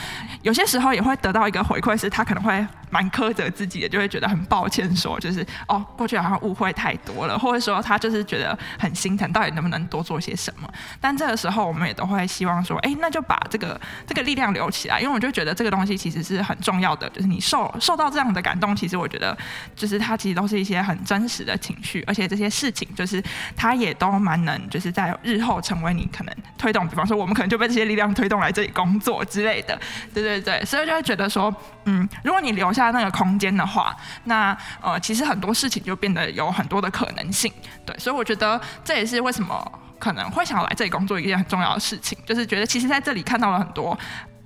[0.41, 10.71] 有些时候也会得到一个回馈，是他可能会蛮苛责自己的，就会觉得很抱歉，说就是哦，过去好像误会太多了，或者说他就是觉得很心疼，到底能不能多做些什么？
[11.01, 19.35] 但这个时候我们也都会希望说，哎，那就把这个这个力量留起来，因为我就觉得这个东西其实是很重要的，就是你受受到这样的感动，其实我觉得
[19.75, 22.52] 就是它其实都是一些很真实的情绪，而且这些。
[22.53, 23.21] 事情就是，
[23.55, 29.77] 他也都蛮能，就是在日后成为你可能推动，比方说我们可能就被这些力量推动来这里工作之类的，
[30.13, 31.53] 对对对，所以就会觉得说，
[31.85, 33.95] 嗯，如果你留下那个空间的话，
[34.25, 37.51] 那呃，其实很多事情就变得有很多的可能性，
[37.85, 43.97] 对，所以我觉得这也是为什么可能会想要来这里工作一件很重要的事情，就是觉得其实在这里看到了很多，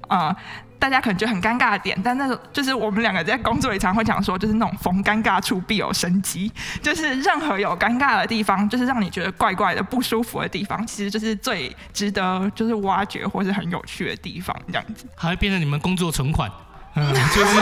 [0.08, 0.34] 呃。
[0.80, 6.52] 大家可能觉得很尴尬的点，但那种就是我们两个在工作里常会讲说，就是那种逢尴尬处必有生机，
[6.82, 15.06] 就是任何有尴尬的地方，就是让你觉得怪怪的、不舒服的地方，其实就是最值得就是挖掘或是很有趣的地方，这样子。
[15.16, 16.50] 还会变成你们工作存款，
[16.96, 17.54] 嗯，就是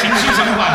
[0.00, 0.68] 情绪存款。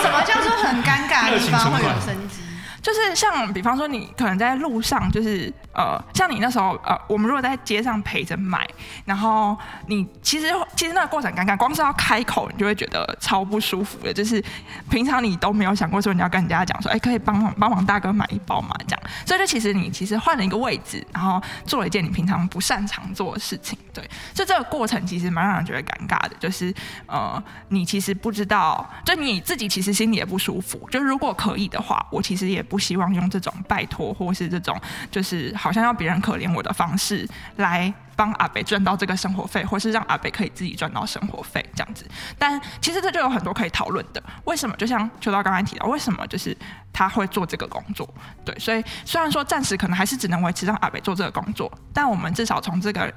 [0.00, 2.40] 什么叫做很尴尬的地方会有生机？
[2.82, 5.50] 就是像比方说，你可能在路上就是。
[5.74, 8.68] 呃，像你那时候，呃，我们如果在街上陪着买，
[9.06, 9.56] 然后
[9.86, 14.12] 你其实其实那个过程尴尬，光是要开口，你就会觉得超不舒服的。
[14.12, 14.44] 就是
[14.90, 19.02] 平常你都没有想过说你要跟人家讲说，哎，可以帮忙帮忙大哥买一包嘛，这样。
[19.24, 24.04] 所以就其实你其实换了一个位置，然后做了一件你平常不擅长做的事情，对。
[24.34, 26.70] 所以这个过程其实蛮让人觉得尴尬的，就是
[27.06, 30.86] 呃，你其实不知道，就你自己其实心里也不舒服。
[30.90, 35.52] 就如果可以的话，我其实也不希望用这种拜托或是这种就是。
[35.54, 42.06] 好像要别人可怜我的方式来帮阿北赚到这个生活费，或是让阿北可以自己赚到生活费这样子。
[42.38, 44.22] 但其实这就有很多可以讨论的。
[44.44, 44.74] 为什么？
[44.76, 46.56] 就像秋刀刚才提到，为什么就是
[46.90, 48.08] 他会做这个工作？
[48.44, 53.12] 对，所以虽然说暂时可能还是只能维持让阿北做这个工作，但我们至少从这个。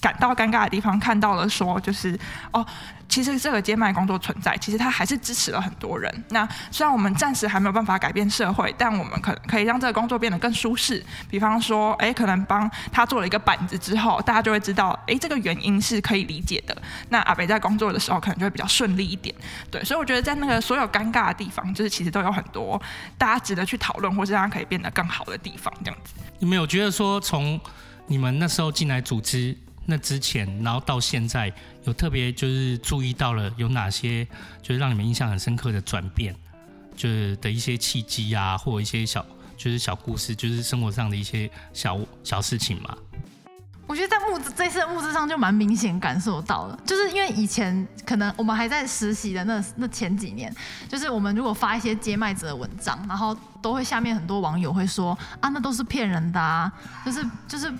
[0.00, 2.18] 感到尴尬的地方，看到了说，就是
[2.52, 2.64] 哦，
[3.08, 6.24] 其实这个接麦工作存在，其实他还是支持了很多人。
[6.30, 11.04] 那虽然我们暂时还没有办法改变社会，但我们可可以让这个工作变得更舒适。
[11.28, 16.76] 比方说，哎，可能帮他做了一个板子之后，大家就会知道，哎，这个原因是可以理解的。
[17.08, 19.34] 那阿北在工作的时候，可能就会比较顺利一点。
[19.70, 22.80] 对，所以我觉得在那个所有尴尬的地方，就是其实都有很多
[23.18, 25.72] 大家值得去讨论，或是让它可以变得更好的地方。
[25.84, 27.60] 这样子，你们有觉得说，从
[28.06, 29.56] 你们那时候进来组织？
[29.84, 31.52] 那之前，然后到现在，
[31.84, 34.24] 有特别就是注意到了有哪些
[34.62, 36.34] 就是让你们印象很深刻的转变，
[36.96, 39.26] 就是的一些契机啊，或一些小
[39.56, 42.96] 就是小故事，就是生活上的一些小小事情嘛。
[43.88, 50.54] 我觉得在物质这次的募资上就蛮明显感受到了，就是因为以前可能我们还在实习的那那前几年，
[50.88, 56.72] 就是我们如果发一些接卖者的文章，然后都会下面很多网友会说啊，那都是骗人的啊，
[57.04, 57.70] 就是就是。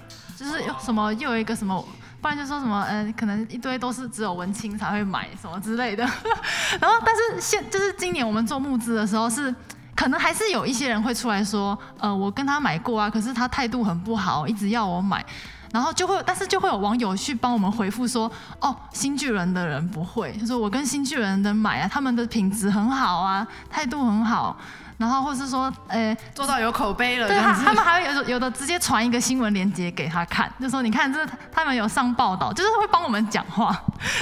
[0.42, 1.84] 就是有什么又有一个什么，
[2.20, 6.02] 不然就说什么，嗯、呃，可能一堆都是只有文青才会买什么之类的。
[6.80, 9.54] 然后，但是现就是今年我们做募资的时候是，
[9.94, 15.24] 可能还是有一些人会出来说，呃，我跟他买过啊，可是他态度很不好，一直要我买。
[15.72, 18.30] 然后就会，但是就会有网友去帮我们回复说，
[18.60, 24.54] 哦，新巨人的人不会，就说我跟新巨人的买啊，他们的品质很好啊，态度很好。
[25.02, 27.26] 然后或是说，诶，做到有口碑了。
[27.26, 33.76] 对，他他们还会有有的直接传一个新闻链接给他看，就说你看这他们有上报道，就是会帮我们讲话。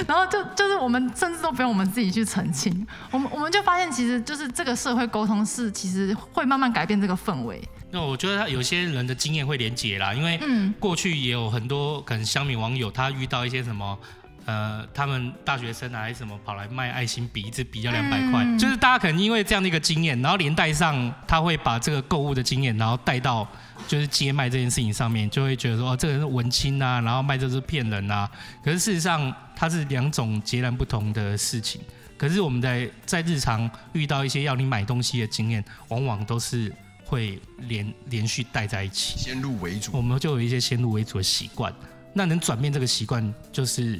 [0.07, 7.61] 然后就 就是我们甚至都不用我们自己去澄清，我们我们就发现其实就是这个社会沟通是其实会慢慢改变这个氛围。
[7.91, 10.39] 那我觉得他有些人的经验会连结啦，因为
[10.79, 13.95] 过去也有很多可能乡民网友他遇到一些什么。
[14.51, 23.47] 呃，他们大学生还是什么跑来卖爱心笔，一支笔要两百块，嗯、就是大家可能因为这样的一个经验，然后连带上他会把这个购物的经验，然后带到
[23.87, 28.29] 就是接卖这件事情上面，就会觉得说哦，这个人是文青啊，然后卖这是骗人啊。
[28.61, 31.79] 可是事实上，它是两种截然不同的事情。
[32.17, 36.73] 可是我们在在日常遇到一些要你买东西的经验，往往都是
[37.05, 41.73] 会连连续带在一起，先入为主，我们就有一些先入为主的习惯。
[42.13, 43.97] 那能转变这个习惯，就是。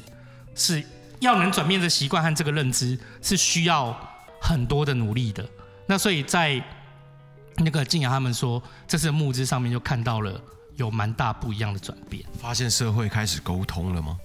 [0.56, 0.84] 是
[1.20, 3.96] 要能转变这习惯和这个认知，是需要
[4.42, 5.48] 很多的努力的。
[5.86, 6.62] 那所以在
[7.58, 10.42] 那个静雅他们说，这次的募资上面就看到了
[10.78, 12.24] 有蛮大不一样的转变。
[12.40, 14.18] 发现社会开始沟通了吗？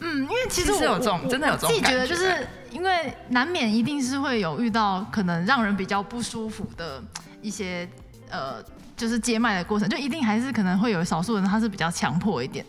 [0.00, 7.02] 嗯，因为其实我是有这种真的有这种，自己觉得就是因为难免一定是会有遇到可能让人比较不舒服的
[7.40, 7.88] 一些
[8.28, 8.62] 呃，
[8.96, 12.64] 就是接麦的过程，就一定还是可能会有少数人他是比较强迫一点。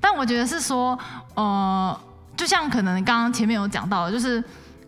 [0.00, 0.98] 但我觉得是说，
[1.34, 2.00] 呃。
[2.38, 4.42] 就像可能刚刚前面有讲到，就是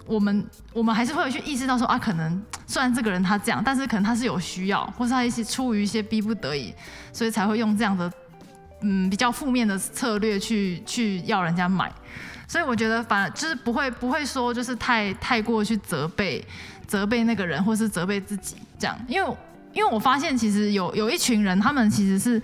[0.07, 6.72] 我们我们还是会去意识到说啊，可能虽然这个人他这样，但是可能他是有需要，或是他一些出于一些逼不得已，
[7.12, 8.09] 所以才会用这样的
[8.82, 11.92] 嗯比较负面的策略去去要人家买。
[12.46, 16.44] 所以我觉得反而就是不会不会说就是太太过去责备
[16.86, 19.36] 责备那个人，或是责备自己这样，因为
[19.72, 22.40] 因为我发现其实有有一群人，他们其实是。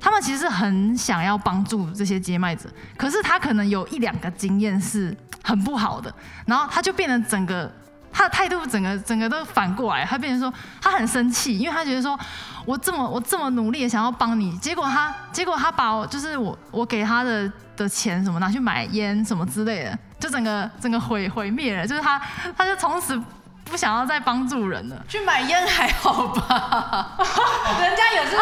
[0.00, 6.12] 他们其实很想要帮助这些接麦者，可是他可能有一两个经验是很不好的，
[6.46, 7.70] 然后他就变得整个
[8.12, 12.18] 他的态度整个整个都反过来，他变成说他很生气，因为他觉得说
[12.64, 22.20] 我这么我这么努力的想要帮你，结果他结果他把我就是我我给他的的钱什么拿去买烟什么之类的，就整个整个毁毁灭了，就是他
[22.56, 23.20] 他就从此
[23.64, 25.04] 不想要再帮助人了。
[25.08, 27.16] 去买烟还好吧，
[27.80, 28.36] 人家也是。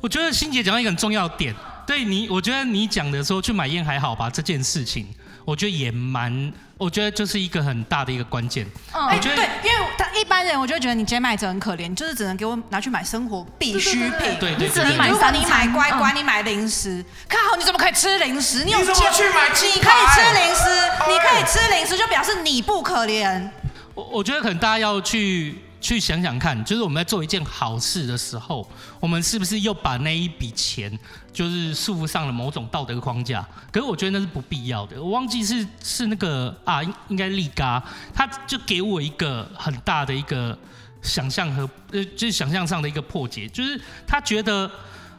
[0.00, 1.54] 我觉得欣姐讲到一个很重要的点，
[1.86, 4.30] 对你，我觉得你讲的时候去买烟还好吧？
[4.30, 5.06] 这件事情，
[5.44, 8.64] 我觉得也蛮，我觉得就是一个很大的一个关键。
[8.94, 14.12] 嗯，我觉得对，因为他一般人，我就觉得你街卖者很可怜，就是只能给我拿去买生活必需品。
[14.38, 15.08] 对对对，只能买。
[15.08, 18.64] 如果你买乖乖，你买零食，看好，你怎么可以吃零食？
[18.64, 19.48] 你有钱去买？
[19.48, 20.62] 你可以吃零食，
[21.08, 23.50] 你可以吃零食，就表示你不可怜。
[23.94, 28.68] 我我觉得可能大家要去去想想看，就是我们在做一件好事的时候，
[28.98, 30.98] 我们是不是又把那一笔钱
[31.32, 33.46] 就是束缚上了某种道德框架？
[33.70, 35.00] 可是我觉得那是不必要的。
[35.00, 37.80] 我忘记是是那个啊，应应该利嘎，
[38.12, 40.58] 他就给我一个很大的一个
[41.00, 41.62] 想象和
[41.92, 44.68] 呃，就是想象上的一个破解，就是他觉得，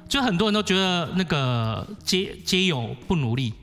[0.10, 3.53] 就很多人都觉得那个街街友不努力，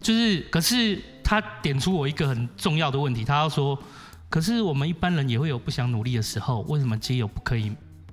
[0.00, 3.78] 就是可是他点出我一个很重要的问题，他要说。
[4.32, 7.70] 可是我们一般人也会有不想努力的时候，为什么街友不可以？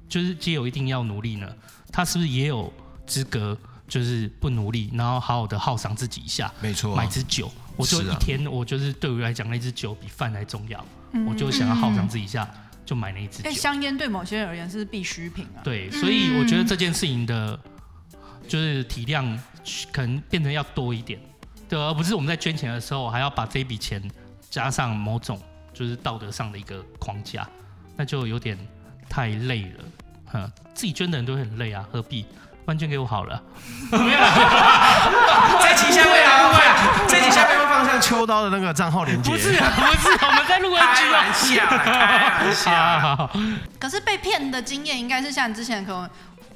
[0.10, 1.48] 就是街友一定要努力呢？
[1.94, 2.74] 他是不是也有
[3.08, 3.58] 资格，
[3.88, 6.52] 就是不努力，然后好好的犒赏自己一下？
[6.60, 10.86] 没错，买支酒，我就一天，我就是对我来讲，那支酒比饭还重要，
[11.26, 12.46] 我就想要犒赏自己一下，
[12.86, 13.50] 就买那一支酒。
[13.52, 15.64] 香烟对某些人而言是必需品啊。
[15.64, 17.58] 对，所以我觉得这件事情的，
[18.46, 19.40] 就是体量
[19.94, 21.18] 可能变成要多一点，
[21.70, 24.04] 对，而不是我们在捐钱的时候还要把这一笔钱
[24.50, 25.40] 加上某种。
[25.80, 27.48] 就是道德上的一个框架，
[27.96, 28.58] 那就有点
[29.08, 29.86] 太累了。
[30.30, 32.24] 哈，自己捐的人都会很累啊，何必？
[32.66, 33.42] 不然捐给我好了。
[33.90, 34.20] 没有，
[35.62, 39.32] 这期下面啊，会啊，这期下面会放上秋刀的那个账号链接。
[39.32, 40.80] 不是，不是，我们在录 一
[41.48, 41.66] 句啊。
[41.70, 43.30] 开玩笑，
[43.80, 46.10] 可是被骗的经验应该是像之前可能。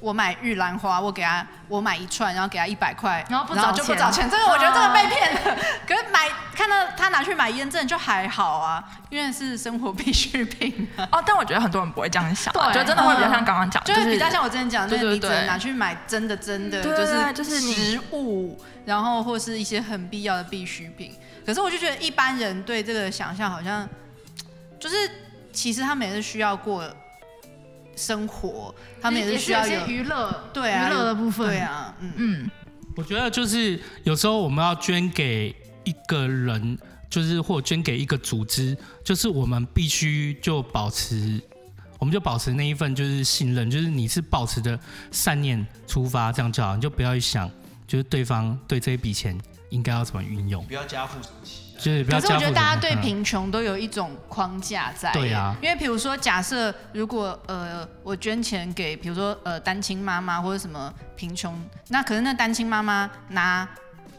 [0.03, 4.29] 我买玉兰花，我给他，我买一串，然后给他一百块，然后不找，就不找钱。
[4.29, 5.57] 这个我觉得这个被骗了。
[5.87, 10.89] 可是买看到他拿去买烟，证就还好啊，因为是生活必需品。
[11.09, 21.17] 哦，但我觉得很多人不会这样想，对，就真的会比较像刚刚讲，就是比较像我之前讲，就是你只能拿去买真的真的，就是就是食物，然后或是一些很必要的必需品。
[21.45, 23.87] 可是我就觉得一般人对这个想象好像，
[24.77, 24.95] 就是
[25.53, 26.93] 其实他们也是需要过。
[27.95, 32.11] 生活，他们也是需要有娱乐，对啊，娱乐的部分，对啊，嗯。
[32.17, 32.51] 嗯，
[32.95, 36.77] 我觉得就是有时候我们要捐给一个人，
[37.09, 41.41] 就是或捐给一个组织，就是我们必须就保持，
[41.99, 44.79] 我们就保持那一份就是信任，就是你是保持着
[45.11, 47.49] 善念出发，这样就好，你就不要去想，
[47.87, 49.37] 就是对方对这一笔钱
[49.69, 51.62] 应该要怎么运用，不要加负什么期。
[51.75, 55.11] 可是我觉得大家对贫穷都有一种框架在。
[55.61, 61.59] 因为比如说，假设如果呃我捐钱给，比如说呃单亲妈妈或者什么贫穷，
[61.89, 63.67] 那可是那单亲妈妈拿，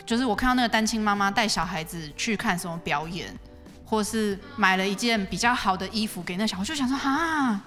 [0.04, 3.34] 就是我看到那个单亲妈妈带小孩子去看什么表演，
[3.84, 7.60] 或是买了一件比较好的衣服给那小孩，我就想说哈。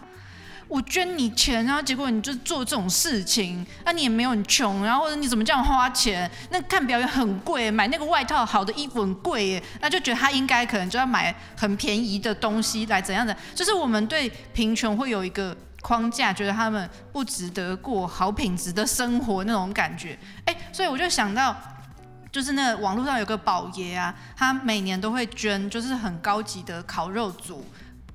[0.67, 6.29] 我捐你钱，然后结果你就做这种事情，那、啊、你也没有很穷，然后或者你怎么这样花钱？
[6.49, 13.35] 那看表演很贵，买那个外套好的衣服很贵耶，那就觉得他应该可能就要买很便宜的东西来怎样的？
[13.55, 20.19] 就是我们对贫穷会有一个框架，觉得他们不值得过好品质的生活那种感觉。
[20.43, 21.55] 哎，所以我就想到，
[22.29, 27.65] 就是那网络上有个宝爷啊，他每年都会捐，就是很高级的烤肉组，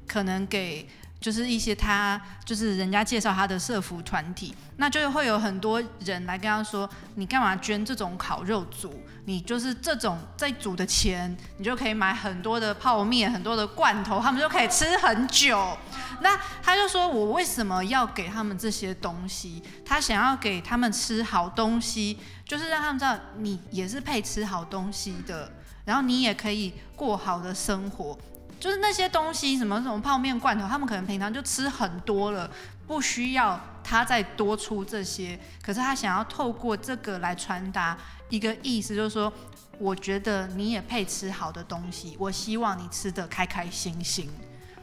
[0.06, 0.86] 可能给。
[1.22, 8.92] 就是一些他就是人家介绍他的社服团体，那就会有很多人来跟他说：“你干嘛捐这种烤肉组？
[9.24, 15.78] 你就是这种在煮的钱，你就可以买很多的泡面、很多的罐头，他们就可以吃很久。”
[16.20, 19.62] 那他就说：“我为什么要给他们这些东西？
[19.84, 25.52] 他想要给他们吃好东西，就是让他们知道你也是配吃好东西的，
[25.84, 28.18] 然后你也可以过好的生活。”
[28.62, 32.48] 就是那些东西，什么什么泡面罐头，他们可能平常就吃很多了，
[32.86, 35.36] 不需要他再多出这些。
[35.60, 37.98] 可是他想要透过这个来传达
[38.28, 39.32] 一个意思，就是说，
[39.80, 44.30] 我觉得你也配吃好的东西，我希望你吃的开开心心。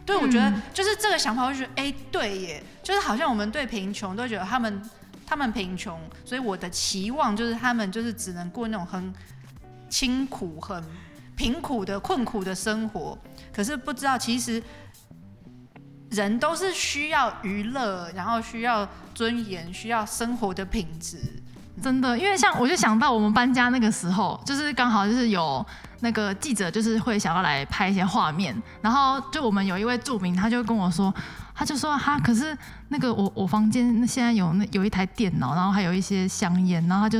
[0.06, 4.90] 对，我觉得就是这个想法，我就觉得，哎，对耶，就是好像我们对贫穷都觉得他们
[5.26, 9.14] 他们贫穷，所以我的期望就是他们就是只能过那种很
[9.90, 10.84] 清苦、很
[11.38, 13.18] 贫苦的困苦的生活。
[13.54, 14.62] 可是不知道，其实
[16.12, 21.18] 人都是需要娱乐，然后需要尊严，需要生活的品质。
[21.82, 25.66] 真的，因为像我就想到我们搬家那个时候，就是刚好就是有
[26.02, 28.54] 那个记者，就是会想要来拍一些画面。
[28.82, 31.14] 然后就我们有一位著名，他就跟我说，
[31.56, 32.58] 他就说哈，可是
[32.90, 37.20] 那个我我房间现在有那有一台电脑，然后还有一些香烟，然后他就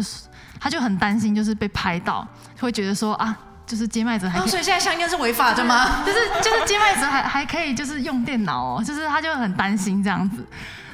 [0.60, 2.28] 他就很担心，就是被拍到，
[2.60, 3.38] 会觉得说啊。
[3.70, 6.02] 就是接麦者还可以，哦，所以现在香烟是违法的吗？
[6.04, 10.44] 就是就是接麦者还还可以就是用电脑哦，就是他就很担心这样子。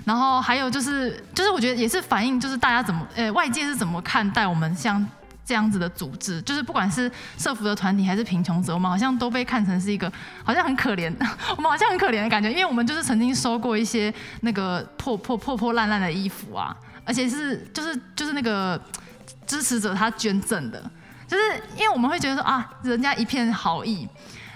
[0.04, 5.04] 然后还有就是就是我觉得也是反映就是大家怎么呃外界是怎么看待我们像
[5.46, 10.12] 这样子的组织，就是不管是社福的团体还是贫穷者，我们好像都被看成是一个
[10.44, 11.10] 好像很可怜，
[11.56, 18.80] 我们好像很可怜的感觉，因为我们就是曾经收过一些那个破破破破烂烂的衣服啊，而且是就是就是那个
[19.48, 20.84] 支持者他捐赠的。
[21.28, 24.08] 就是因为我们会觉得说啊，人家一片好意，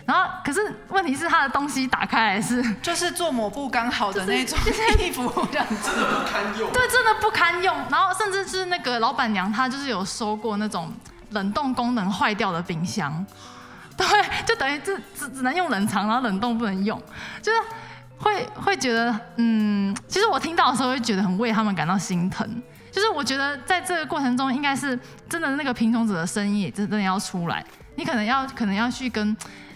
[0.06, 0.60] 然后可是
[0.90, 4.58] 问题是他的东西打开来是就是做抹布刚好的那种
[5.00, 6.72] 衣服这样子，真的不堪用。
[6.72, 7.76] 对，真的不堪用。
[7.90, 10.92] 然后甚至是那个老板娘，她就是有收过那种
[11.32, 13.26] 冷冻功能坏掉的冰箱，
[13.96, 14.06] 对，
[14.46, 17.00] 就等于只只只能用冷藏，然后冷冻不能用，
[17.42, 17.60] 就是
[18.18, 22.62] 会会觉得，嗯，其实我听到的时候会觉得很为他们感到心疼。
[23.00, 27.64] 就是我觉得在这个过程中，应该是真的那个贫穷者的声音也真的要出来，
[27.96, 29.36] 你可能要可能要去跟。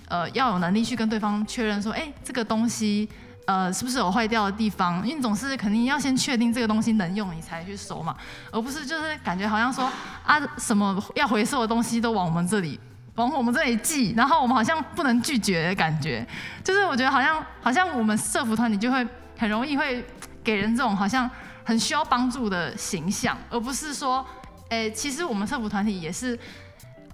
[0.09, 3.09] 呃，要有能力去跟对方确认说，哎、这个东西，
[3.47, 5.01] 呃，是不是有坏掉的地方？
[5.07, 8.15] 因为总是肯定要先确定这个东西能用，你才去收嘛，
[8.51, 9.89] 而不是就是感觉好像说
[10.23, 12.79] 啊，什么要回收的东西都往我们这里，
[13.15, 16.23] 往我们这里寄，然后我们好像不能拒绝的感觉。
[16.63, 19.07] 就是我觉得好像好像我们社服团体就会
[19.39, 20.05] 很容易会
[20.43, 21.27] 给人这种好像
[21.63, 24.25] 很需要帮助的形象，而不是说，
[24.69, 26.37] 哎、欸，其实我们社服团体也是。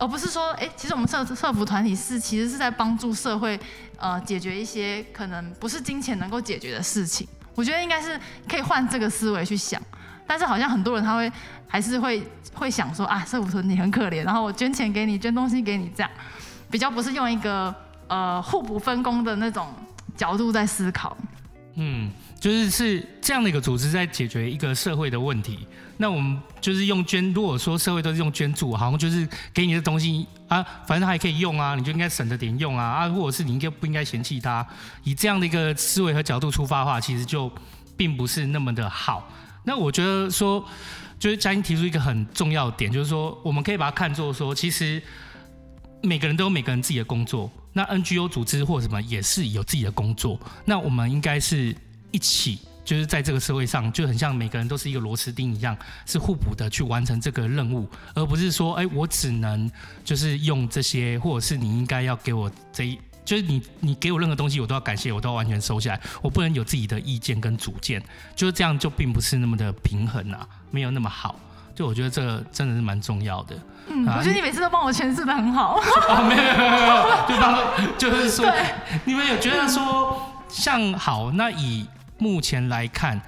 [0.02, 3.60] 而不是说，哎，其实我们社社服团体是其实是在帮助社会，
[3.98, 7.28] 呃，解决一些可能不是金钱能够解决的事情。
[7.54, 9.82] 我觉得应该是可以换这个思维去想，
[10.26, 11.30] 但是好像很多人他会
[11.68, 16.10] 还是会会想说啊，社服团体很可怜，然后我捐钱给你，捐东西给你，这样
[16.72, 17.76] 比较不是用一个
[18.08, 19.68] 呃互补分工的那种
[20.16, 21.18] 角度在思考。
[21.76, 22.10] 嗯，
[22.40, 25.60] 就是是这样的一个组织在解决一个社会的问题。
[25.98, 34.66] 那我们就是用捐，如果说社会都是用捐助，好像就是给你的东西啊，反正还可以用啊，你就应该省着点用啊啊，或者是你应该不应该嫌弃它？
[35.04, 37.52] 以这样的一个思维和角度出发的话，其实就
[37.98, 39.30] 并不是那么的好。
[39.66, 40.66] 那我觉得说，
[41.20, 45.04] 就是佳音提出一个很重要点，就是说我们可以把它看作说，其实
[46.02, 51.76] 每个人都有每个人自己的工作，那 NGO 组织或什么也是有自己的工作，那我们应该是
[52.12, 52.60] 一起。
[52.86, 59.70] 就是在这个社会上，就很像每个人都是一个螺丝钉一样，是互补的去完成这个任务，而不是说，哎，我只能
[60.04, 68.02] 就是用这些，或者是你应该要给我这一，就是你你给我任何东西，我都要感谢，我都要完全收下来，我不能有自己的意见跟主见，
[68.36, 71.36] 就是这样，就并不是那么的平衡啊，没有那么好。
[71.76, 73.56] 就我觉得这个真的是蛮重要的。
[73.88, 75.80] 嗯，我觉得你每次都帮我诠释的很好。
[76.10, 77.60] 啊，没有没有没有，就帮
[78.00, 78.52] 就是说，
[79.06, 81.86] 你们有觉得说像好那以。
[82.20, 83.20] 目前来看，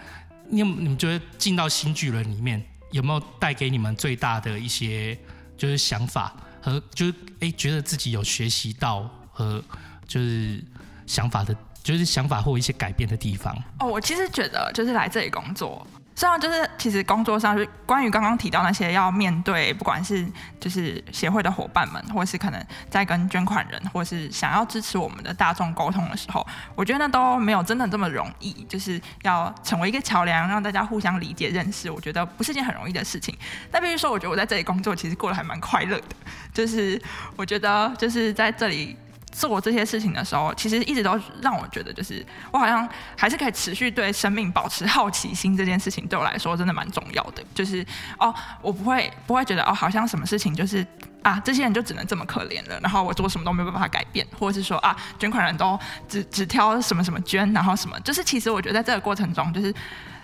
[0.49, 5.17] 你你们觉得进到新巨人里面有没有带给你们最大的一些
[5.57, 9.63] 就是想法和就是哎、觉得自己有学习到和
[10.05, 10.63] 就是
[11.07, 13.55] 想法的，就是想法或一些改变的地方？
[13.79, 15.87] 哦，我其实觉得就是来这里工作。
[16.21, 20.23] 这样就是，其实工作上是关于刚刚提到那些要面对，不管是
[20.59, 26.45] 就是协会的伙伴们，或是可能在跟捐款人，或是想要支持我们的大众沟通的时候，
[26.75, 28.63] 我觉得那都没有真的这么容易。
[28.69, 33.35] 就是要成为一个桥梁，让大家互相理解认识，我觉得不是件很容易的事情。
[33.71, 36.15] 但比如说，我觉得我在这里工作，其实过得还蛮快乐的。
[36.53, 37.01] 就是
[37.35, 38.95] 我觉得就是在这里。
[39.31, 45.55] 做这些事情的时候，其实一直都让我觉得，就是我好像还是可以持续对生命保持好奇心。
[45.55, 47.43] 这件事情对我来说真的蛮重要的。
[47.55, 47.85] 就是
[48.19, 50.85] 哦，我不会不会觉得哦，好像什么事情就是
[51.23, 55.79] 啊，这些人就只能这么可怜了，然后我做什么都没有办法改变，或者是说啊，捐款人都
[56.09, 59.73] 只只挑什么什么捐，然后什么，就是其实我觉得在这个过程中，就是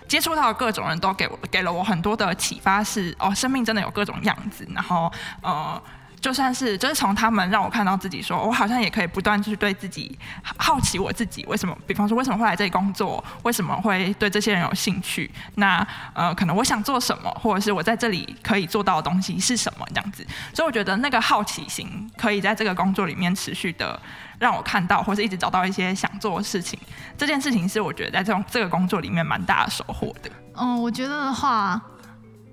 [0.08, 5.82] 接触到各种人都给我给了我很多的启发是，是哦，生命真的有各种样子，然后呃。
[6.20, 10.18] 就算是，就是从他们让我看到自己说，我好像也可以不断去对自己
[10.58, 20.26] 好奇，我自己为什么，比方说为什么会来这里工作，为什么会对这些人有兴趣，那呃，可能我想做什么，或者是我在这里可以做到的东西是什么这样子。
[20.54, 23.98] 所以我觉得那个好奇心可以在这个工作里面持续的
[24.40, 26.80] 让我看到，或者一直找到一些想做的事情。
[27.16, 30.32] 这件事情是我觉得在这种这个工作里面蛮大的收获的。
[30.56, 31.80] 嗯，我觉得的话，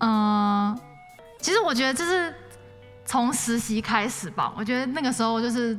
[0.00, 0.78] 嗯、
[1.40, 2.32] 其实我觉得就是。
[3.04, 5.78] 从实习开始吧，我觉得那个时候就是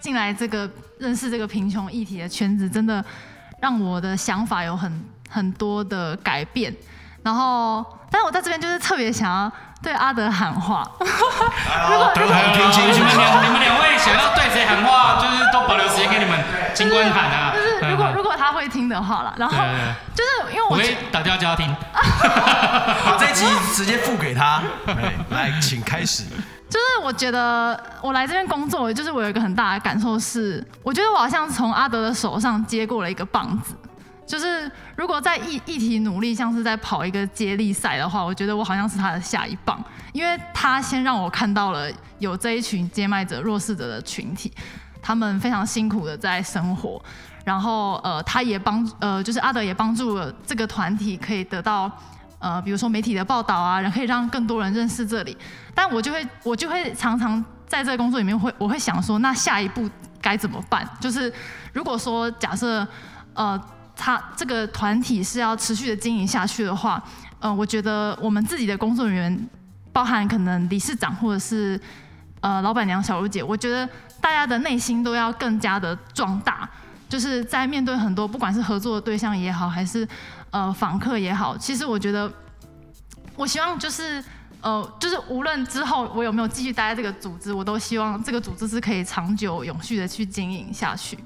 [0.00, 3.04] 进来这个认识这个贫穷议题的圈子，真的
[3.60, 6.74] 让我的想法有很很多的改变。
[7.22, 9.52] 然后，但是我在这边就是特别想要
[9.82, 10.82] 对阿德喊话。
[10.98, 12.36] 如果如果
[12.92, 16.38] 你们两你们两位想要对谁喊话，就是都保留时间给你们
[16.74, 17.52] 金官喊啊。
[17.54, 19.56] 就是如果如果他会听的话了，然后
[20.14, 21.76] 就是因为我会打电话叫他听。
[21.92, 24.62] 把这一集直接付给他。
[25.30, 26.24] 来，请开始。
[26.68, 33.74] 就是我觉得我来这边工作，就是我有一个很大的感受是，我觉得我好像从阿德的手上接过了一个棒子。
[34.26, 44.52] 就是如果在议议题努力，像是在跑一个接力赛的话，我觉得我好像是他的下一棒，因为他先让我看到了有这一群接麦者、弱势者的群体，
[45.00, 47.00] 他们非常辛苦的在生活，
[47.44, 51.90] 然后呃，他也帮呃，就是阿德也帮助了这个团体可以得到。
[52.38, 55.34] 呃，比如说媒体的报道啊，然后可以让更多人认识这里。
[55.74, 59.88] 但我就会， 我就会常常在这个工作里面会，我会想说，那下一步
[60.20, 60.86] 该怎么办？
[61.00, 61.32] 就是
[61.72, 62.86] 如果说假设
[63.32, 63.58] 呃，
[63.96, 67.02] 他这个团体是要持续的经营下去的话，
[67.40, 69.48] 呃，我觉得我们自己的工作人员，
[69.92, 71.80] 包含可能理事长或者是
[72.40, 73.88] 呃老板娘小茹姐，我觉得
[74.20, 76.68] 大家的内心都要更加的壮大，
[77.08, 80.06] 就是在面对很多不管是合作的对象也好，还是
[80.50, 82.30] 呃访客也好，其实我觉得，
[83.34, 84.22] 我希望就是。
[84.62, 91.16] 呃，就是无论之后我有没有继续待在这个组织，我都希望这个组织是可以长久永续的去经营下去。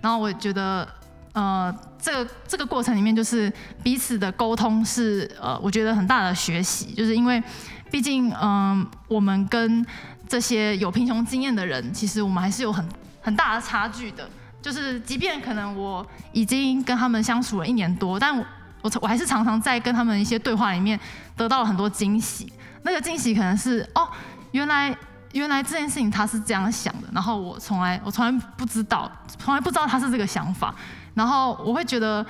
[0.00, 0.88] 然后我觉得，
[1.36, 7.42] 呃，这个这个过程里面，就是彼此的沟通是呃，我觉得很大的学习，就是因为
[7.90, 9.84] 毕竟，嗯、我们跟
[10.26, 12.82] 这些有贫穷经验的人，其实我们还是有很
[13.20, 14.26] 很大的差距的。
[14.62, 18.34] 就是即便可能我已经跟他们相处了一年多，但
[18.80, 20.98] 我我还是常常在跟他们一些对话里面
[21.36, 22.50] 得到了很多惊喜。
[22.82, 24.08] 那个惊喜可能是哦，
[24.52, 24.96] 原来
[25.36, 30.74] 原来这件事情他是这样想的，然后我从来我从来不知道，从来不知道他是这个想法，
[31.14, 32.24] 然后我会觉得，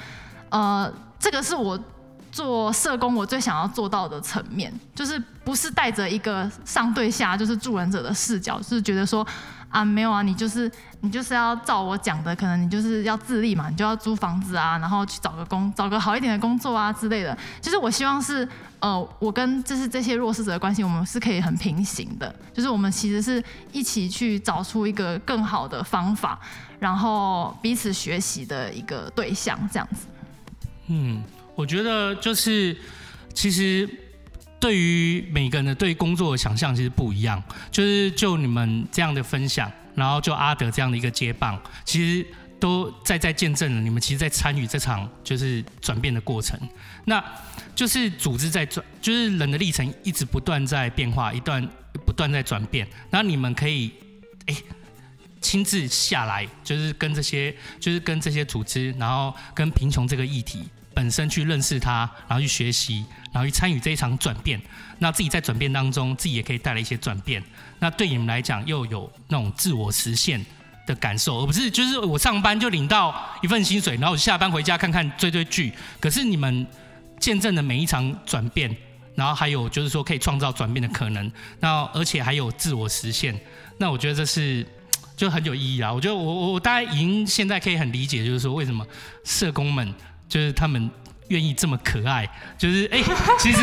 [0.51, 1.79] 呃，这个是我
[2.31, 9.27] 做社工我最想要做到的层面，就是不是带着一个上对下，就是助人者的视角，是觉得说。
[9.77, 10.73] 啊，没有啊，你就是
[11.03, 17.37] 你就是要照我讲的，可能你就是要自立嘛，你就要租房子啊，然后去找个工，找个好一点的工作啊之类的。
[17.61, 18.49] 其实我希望是，
[18.79, 26.41] 呃，我跟就是这些弱势者的关系，我们是可以很平行的，就是我们其实是一起去找出一个更好的方法，
[26.79, 30.07] 然后彼此学习的一个对象，这样子。
[30.87, 31.23] 嗯，
[31.55, 32.75] 我觉得就是
[33.35, 33.87] 其实。
[34.59, 42.27] 对于每个人的对工作的想象其实不一样，就是就你们这样的分享，然后就阿德这样的一个接棒，其实
[42.59, 46.59] 都在在见证了你们其实，在参与这场就是转变的过程。
[47.05, 47.23] 那
[47.75, 51.67] 就是组织在转，就是人的历程一直不断在变化，一段
[52.07, 52.89] 不断在转变。
[53.11, 53.93] 那你们可以
[54.47, 54.57] 哎
[55.43, 60.65] 亲自下来，就是跟这些，就是跟这些组织，然后跟贫穷这个议题。
[60.97, 64.59] 本身去认识他，然后去学习，然后去参与这一场转变。
[64.99, 67.45] 那自己在转变当中，自己也可以带来一些转变。
[67.81, 70.43] 那对你们来讲，又有那种自我实现
[70.87, 75.71] 的感受，而不是就是我上班就领到一份薪水，然后下班回家看看追追剧。
[76.01, 76.67] 可是你们
[77.21, 78.75] 见证的每一场转变，
[79.15, 81.31] 然后还有就是说可以创造转变的可能。
[81.61, 83.39] 那而且还有自我实现。
[83.77, 84.67] 那我觉得这是
[85.15, 85.93] 就很有意义啊。
[85.93, 88.83] 我觉得我我我大概已经现在可以很理解，就是说为什么
[89.25, 89.95] 社工们。
[90.29, 90.91] 就是他们
[91.29, 93.05] 愿意这么可爱，就是哎、欸，
[93.39, 93.59] 其实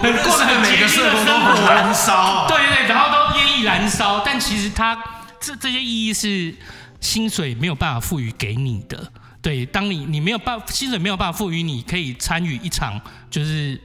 [0.00, 4.96] 很过得很每个社工都很燃烧，对 对对，然后都愿意燃烧，但其实他
[5.40, 6.54] 这这些意义是
[7.00, 9.12] 薪水没有办法赋予给你的。
[9.42, 13.80] 对，当你你没有办薪水没有办法赋予你，可以参与一场就是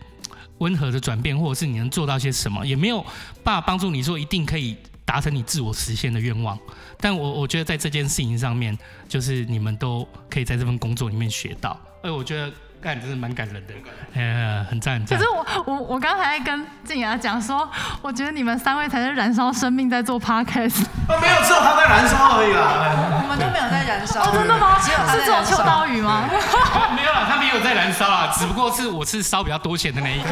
[0.58, 3.02] 温和的转变，或者是你能做到些什么，也没有
[3.42, 6.60] 办法帮助你说一定可以达成你自我实现的愿望。
[7.00, 11.80] 但我我觉得在这件事情上面，就是你们都可以在这份工作里面学到。
[12.06, 13.74] 哎，我觉得干真是蛮感人的，
[14.14, 15.18] 哎，很赞很赞。
[15.18, 17.68] 可是我我我刚才跟静雅讲说，
[18.04, 20.84] 我觉得你们三位才是燃烧生命在做 podcast。
[21.08, 23.20] 啊，没有，只有他在燃烧而已啦。
[23.26, 24.22] 我们都没有在燃烧。
[24.22, 24.78] 哦，真的吗？
[24.80, 26.30] 只有是做秋刀鱼吗？
[26.96, 30.30] 没有啦，他没有在燃烧啊，只不过是我是烧比较多钱的那一个，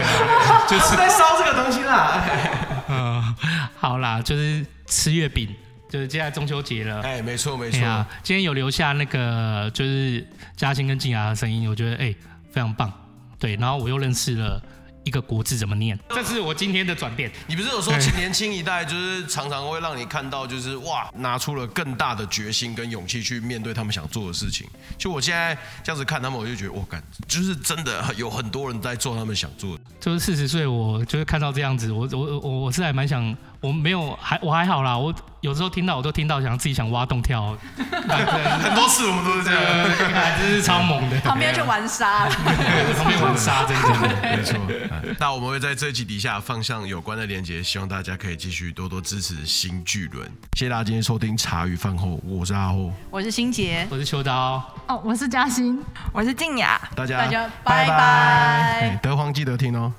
[0.70, 2.22] 就是在烧这个东西啦。
[2.88, 3.36] 嗯，
[3.80, 5.50] 好啦，就是吃月饼。
[5.94, 8.04] 就是接下来中秋节了，哎，没错没错、啊。
[8.24, 10.28] 今天有留下那个就是
[10.58, 12.12] 嘉欣跟静雅的声音，我觉得哎
[12.52, 12.92] 非常棒。
[13.38, 14.60] 对，然后我又认识了
[15.04, 17.32] 一个国字怎么念，这是我今天的转变。
[17.46, 24.68] 你不是有说年轻一代就是常常会让你看到就是哇，拿出了更大的决心跟勇气去面对他们想做的事情。
[24.98, 29.84] 就我现在这样子看他们，我就觉得我感就是真的有很多人在做他们想做的。
[30.00, 35.14] 就是四十岁，我就是看到这样子，我我我我是还蛮想，我没有还我还好啦，我。
[35.40, 39.62] 有时候听到我都听到想自己想挖洞跳， 很多次我们都是这样，
[39.98, 41.20] 看来真是超猛的。
[41.20, 44.58] 旁边就玩沙，旁边玩沙，真的没错。
[45.20, 50.26] 那我们会在这集底下放上有关的链接，希望大家可以继续多多支持新巨轮。
[50.54, 55.84] 谢谢大家今天收听茶余饭后，我是阿厚，我是新杰，我是秋刀，哦，我是嘉欣，
[56.14, 59.92] 我是静雅，大家大家拜拜，德皇记得听哦。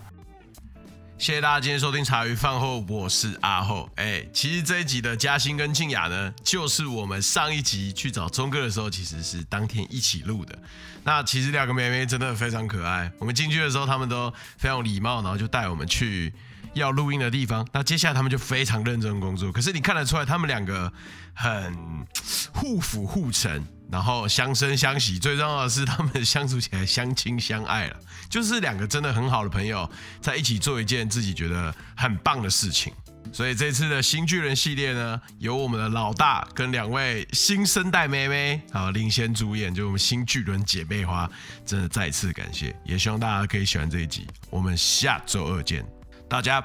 [1.16, 3.88] 谢谢大家今天收听茶余饭后，我是阿厚。
[3.94, 10.58] 哎，其实这一集的嘉欣跟静雅呢，就是我们上一集去找钟哥的时候，其实是当天一起录的。
[11.04, 13.10] 那其实两个妹妹真的非常可爱。
[13.18, 16.32] 我们进去的时候，他们都非常礼貌，然后就带我们去
[16.74, 17.66] 要录音的地方。
[17.72, 19.52] 那接下来他们就非常认真工作。
[19.52, 20.92] 可是你看得出来，他们两个
[21.32, 22.06] 很
[22.52, 23.64] 互辅互成。
[23.94, 27.96] 然后相生相惜，最重要的是他们相处起来相亲相爱了，
[28.28, 29.88] 就是两个真的很好的朋友
[30.20, 32.92] 在一起做一件自己觉得很棒的事情。
[33.32, 41.30] 所以这次的新巨人系列呢，由我们的老大跟两位新生代妹妹啊领衔主演，就我们新巨人姐妹花，
[41.64, 44.26] 真的再次感谢，也希望大家可以喜欢这一集。
[44.50, 45.86] 我们下周二见，
[46.28, 46.60] 大家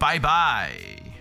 [0.00, 1.19] 拜拜。